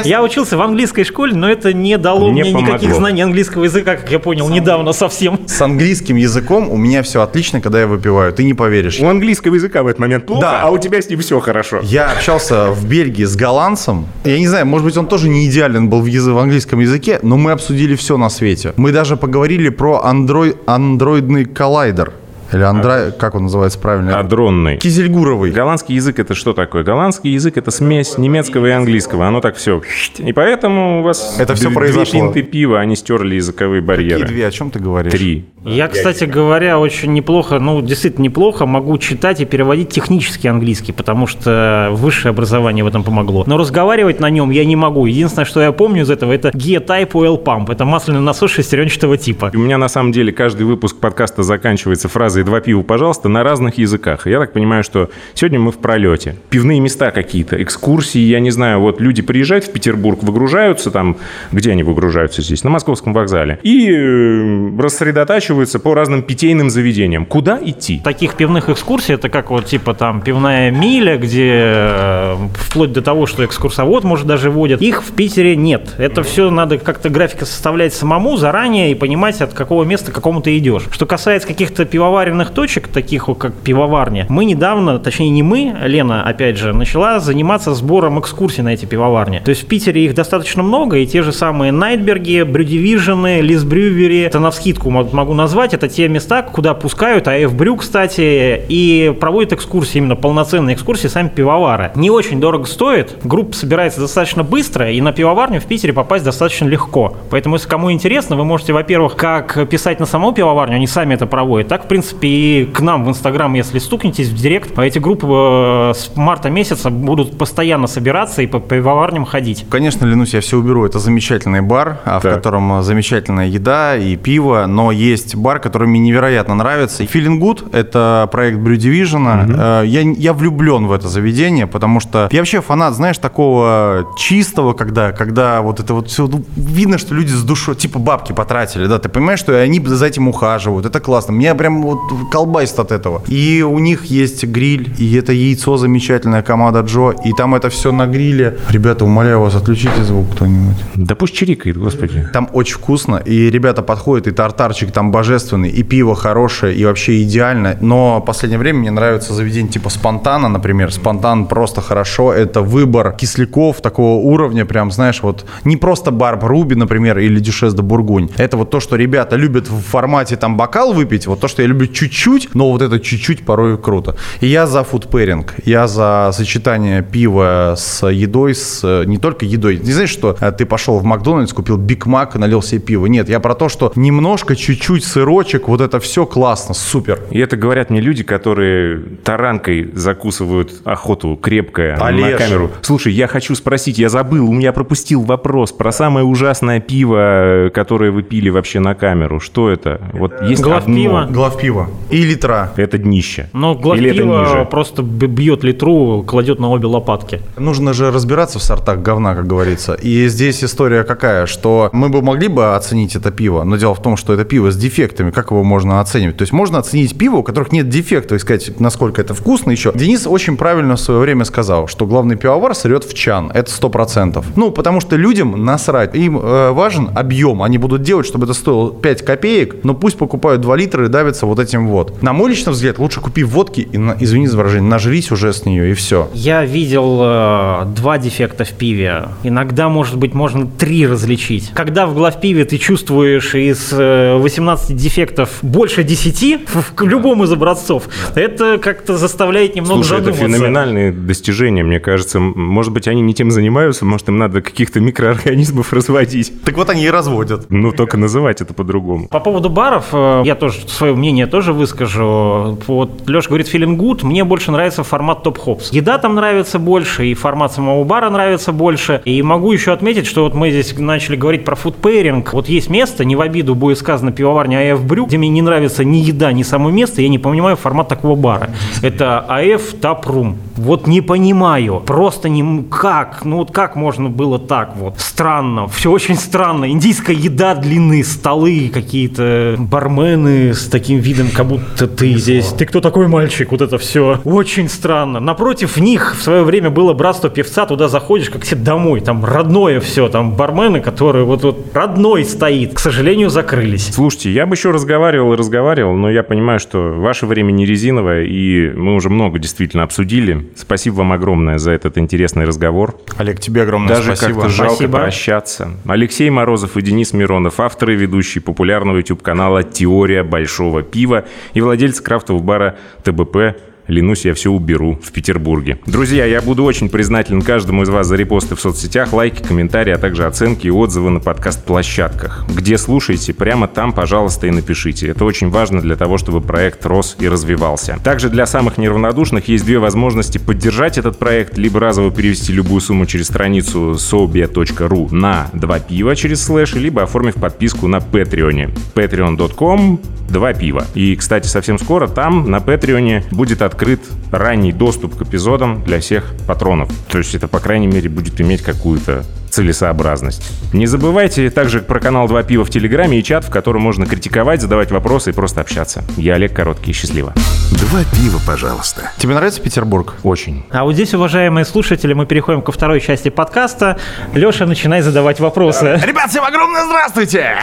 [0.04, 3.96] Я учился в английской школе, но это не дало Не мне никаких знаний английского языка,
[3.96, 5.40] как я понял, недавно совсем.
[5.46, 8.32] С английским языком у меня все отлично, когда я выпиваю.
[8.32, 9.00] Ты не поверишь.
[9.00, 10.62] У английского языка в этот момент плохо, Да.
[10.62, 11.80] а у тебя с ним все хорошо.
[11.82, 14.06] Я общался в Бельгии с голландцем.
[14.24, 17.36] Я не знаю, может быть, он тоже не идеален был в, в английском языке, но
[17.36, 18.72] мы обсудили все на свете.
[18.76, 22.12] Мы даже поговорили про андроидный коллайдер.
[22.52, 23.12] Или андро...
[23.18, 24.18] как он называется правильно?
[24.18, 24.76] Адронный.
[24.78, 25.50] Кизельгуровый.
[25.50, 26.82] Голландский язык это что такое?
[26.84, 29.26] Голландский язык это смесь немецкого и английского.
[29.26, 29.82] Оно так все.
[30.18, 32.12] И поэтому у вас Это всё две произошло.
[32.20, 34.26] пинты пива, они стерли языковые Какие барьеры.
[34.26, 35.12] две, о чем ты говоришь?
[35.12, 35.46] Три.
[35.64, 41.26] Я, кстати говоря, очень неплохо, ну, действительно неплохо могу читать и переводить технический английский, потому
[41.28, 43.44] что высшее образование в этом помогло.
[43.46, 45.06] Но разговаривать на нем я не могу.
[45.06, 47.72] Единственное, что я помню из этого, это G-Type Oil Pump.
[47.72, 49.50] Это масляный насос шестеренчатого типа.
[49.52, 53.42] И У меня на самом деле каждый выпуск подкаста заканчивается фразой «два пива, пожалуйста» на
[53.42, 54.26] разных языках.
[54.26, 56.36] И Я так понимаю, что сегодня мы в пролете.
[56.50, 61.16] Пивные места какие-то, экскурсии, я не знаю, вот люди приезжают в Петербург, выгружаются там,
[61.50, 62.64] где они выгружаются здесь?
[62.64, 63.58] На Московском вокзале.
[63.62, 67.26] И э, рассредотачиваются по разным питейным заведениям.
[67.26, 68.00] Куда идти?
[68.04, 73.26] Таких пивных экскурсий, это как вот типа там пивная миля, где э, вплоть до того,
[73.26, 74.80] что экскурсовод, может, даже водят.
[74.80, 75.94] Их в Питере нет.
[75.98, 80.40] Это все надо как-то графика составлять самому заранее и понимать, от какого места к какому
[80.40, 80.84] ты идешь.
[80.90, 86.24] Что касается каких-то пивоварен пивоваренных точек, таких как пивоварня, мы недавно, точнее не мы, Лена,
[86.24, 89.40] опять же, начала заниматься сбором экскурсий на эти пивоварни.
[89.44, 94.40] То есть в Питере их достаточно много, и те же самые Найтберги, Брюдивижены, Лисбрювери, это
[94.40, 99.98] на вскидку могу назвать, это те места, куда пускают АФ Брю, кстати, и проводят экскурсии,
[99.98, 101.92] именно полноценные экскурсии сами пивовары.
[101.94, 106.66] Не очень дорого стоит, группа собирается достаточно быстро, и на пивоварню в Питере попасть достаточно
[106.66, 107.14] легко.
[107.30, 111.26] Поэтому, если кому интересно, вы можете, во-первых, как писать на саму пивоварню, они сами это
[111.26, 115.26] проводят, так, в принципе, и к нам в Инстаграм, если стукнетесь в Директ, эти группы
[115.28, 119.64] э, с марта месяца будут постоянно собираться и по пивоварням ходить.
[119.70, 120.84] Конечно, Ленусь, я все уберу.
[120.84, 126.00] Это замечательный бар, а, в котором замечательная еда и пиво, но есть бар, который мне
[126.00, 127.02] невероятно нравится.
[127.04, 129.22] Feeling Good— это проект Brew Division.
[129.22, 129.86] Угу.
[129.86, 135.12] Я, я влюблен в это заведение, потому что я вообще фанат, знаешь, такого чистого, когда,
[135.12, 138.98] когда вот это вот все, ну, видно, что люди с душой, типа бабки потратили, да,
[138.98, 141.32] ты понимаешь, что они за этим ухаживают, это классно.
[141.32, 141.98] Меня прям вот
[142.30, 143.22] колбасит от этого.
[143.28, 147.92] И у них есть гриль, и это яйцо замечательная команда Джо, и там это все
[147.92, 148.58] на гриле.
[148.70, 150.76] Ребята, умоляю вас, отключите звук кто-нибудь.
[150.94, 152.28] Да пусть чирикает, господи.
[152.32, 157.22] Там очень вкусно, и ребята подходят, и тартарчик там божественный, и пиво хорошее, и вообще
[157.22, 157.76] идеально.
[157.80, 160.92] Но в последнее время мне нравится заведение типа Спонтана, например.
[160.92, 162.32] Спонтан просто хорошо.
[162.32, 167.74] Это выбор кисляков такого уровня, прям, знаешь, вот не просто Барб Руби, например, или Дюшес
[167.74, 168.30] де Бургунь.
[168.36, 171.68] Это вот то, что ребята любят в формате там бокал выпить, вот то, что я
[171.68, 174.16] люблю чуть-чуть, но вот это чуть-чуть порой круто.
[174.40, 179.78] И я за фудпэринг, я за сочетание пива с едой, с не только едой.
[179.78, 183.06] Не знаешь, что э, ты пошел в Макдональдс, купил Биг Мак и налил себе пиво.
[183.06, 187.20] Нет, я про то, что немножко, чуть-чуть сырочек, вот это все классно, супер.
[187.30, 192.32] И это говорят мне люди, которые таранкой закусывают охоту крепкое Олеж.
[192.32, 192.70] на камеру.
[192.82, 198.10] Слушай, я хочу спросить, я забыл, у меня пропустил вопрос про самое ужасное пиво, которое
[198.10, 199.40] вы пили вообще на камеру.
[199.40, 200.00] Что это?
[200.12, 200.94] Вот есть Глав одно.
[200.94, 201.26] пива.
[201.30, 201.96] Глав пива.
[202.10, 202.72] И литра.
[202.76, 203.48] Это днище.
[203.52, 204.64] Но глав Или это пива ниже?
[204.70, 207.40] просто бьет литру, кладет на обе лопатки.
[207.56, 209.94] Нужно же разбираться в сортах говна, как говорится.
[209.94, 214.02] И здесь история какая, что мы бы могли бы оценить это пиво, но дело в
[214.02, 215.30] том, что это пиво с дефектами.
[215.30, 216.36] Как его можно оценивать?
[216.36, 219.92] То есть можно оценить пиво, у которых нет дефектов, и сказать, насколько это вкусно еще.
[219.94, 223.50] Денис очень правильно в свое время сказал, что главный пивовар сырет в чан.
[223.52, 224.46] Это сто процентов.
[224.56, 226.14] Ну, потому что людям насрать.
[226.14, 227.62] Им э, важен объем.
[227.62, 231.46] Они будут делать, чтобы это стоило 5 копеек, но пусть покупают 2 литра и давятся
[231.46, 232.22] вот этим вот.
[232.22, 235.64] На мой личный взгляд, лучше купи водки и, на- извини за выражение, нажрись уже с
[235.64, 236.28] нее и все.
[236.34, 239.28] Я видел э, два дефекта в пиве.
[239.42, 241.70] Иногда, может быть, можно три различить.
[241.74, 247.52] Когда в главпиве ты чувствуешь из э, 18 дефектов больше 10 в к любом из
[247.52, 248.04] образцов,
[248.34, 250.56] это как-то заставляет немного Слушай, это задуматься.
[250.58, 252.38] феноменальные достижения, мне кажется.
[252.40, 256.52] Может быть, они не тем занимаются, может, им надо каких-то микроорганизмов разводить.
[256.64, 257.66] Так вот они и разводят.
[257.70, 259.28] Ну, только называть это по-другому.
[259.28, 262.76] По поводу баров, э, я тоже свое мнение тоже выскажу.
[262.88, 265.92] Вот Леша говорит, feeling good, мне больше нравится формат топ хопс.
[265.92, 269.22] Еда там нравится больше, и формат самого бара нравится больше.
[269.24, 272.48] И могу еще отметить, что вот мы здесь начали говорить про food pairing.
[272.50, 276.04] Вот есть место, не в обиду будет сказано пивоварня АФ Брю, где мне не нравится
[276.04, 278.70] ни еда, ни само место, я не понимаю формат такого бара.
[279.02, 280.56] Это АФ Taproom.
[280.76, 282.02] Вот не понимаю.
[282.04, 282.82] Просто не...
[282.84, 283.44] Как?
[283.44, 285.20] Ну вот как можно было так вот?
[285.20, 285.86] Странно.
[285.88, 286.90] Все очень странно.
[286.90, 292.68] Индийская еда длины, столы, какие-то бармены с таким видом, как будто ты здесь.
[292.68, 293.70] Ты кто такой мальчик?
[293.70, 294.40] Вот это все.
[294.44, 295.40] Очень странно.
[295.40, 297.86] Напротив них в свое время было братство певца.
[297.86, 299.20] Туда заходишь, как тебе домой.
[299.20, 300.28] Там родное все.
[300.28, 302.94] Там бармены, которые вот, вот родной стоит.
[302.94, 304.12] К сожалению, закрылись.
[304.12, 308.44] Слушайте, я бы еще разговаривал и разговаривал, но я понимаю, что ваше время не резиновое,
[308.44, 310.70] и мы уже много действительно обсудили.
[310.76, 313.16] Спасибо вам огромное за этот интересный разговор.
[313.38, 314.60] Олег, тебе огромное Даже спасибо.
[314.60, 315.18] как-то жалко Спасибо.
[315.18, 315.90] прощаться.
[316.06, 321.41] Алексей Морозов и Денис Миронов, авторы и ведущие популярного YouTube-канала «Теория большого пива»
[321.74, 323.76] и владельцы крафтового бара ТБП
[324.12, 325.98] Ленусь, я все уберу в Петербурге.
[326.06, 330.18] Друзья, я буду очень признателен каждому из вас за репосты в соцсетях, лайки, комментарии, а
[330.18, 332.66] также оценки и отзывы на подкаст-площадках.
[332.68, 335.28] Где слушаете, прямо там, пожалуйста, и напишите.
[335.28, 338.18] Это очень важно для того, чтобы проект рос и развивался.
[338.22, 343.24] Также для самых неравнодушных есть две возможности поддержать этот проект, либо разово перевести любую сумму
[343.24, 348.90] через страницу sobia.ru на два пива через слэш, либо оформив подписку на Патреоне.
[349.14, 351.06] patreon.com два пива.
[351.14, 354.01] И, кстати, совсем скоро там, на Патреоне, будет открыт
[354.50, 357.10] ранний доступ к эпизодам для всех патронов.
[357.28, 360.70] То есть это, по крайней мере, будет иметь какую-то целесообразность.
[360.92, 364.82] Не забывайте также про канал «Два пива» в Телеграме и чат, в котором можно критиковать,
[364.82, 366.22] задавать вопросы и просто общаться.
[366.36, 367.12] Я Олег Короткий.
[367.12, 367.54] Счастливо.
[367.92, 369.30] Два пива, пожалуйста.
[369.38, 370.34] Тебе нравится Петербург?
[370.42, 370.84] Очень.
[370.90, 374.18] А вот здесь, уважаемые слушатели, мы переходим ко второй части подкаста.
[374.52, 376.20] Леша, начинай задавать вопросы.
[376.22, 377.76] Ребят, всем огромное здравствуйте!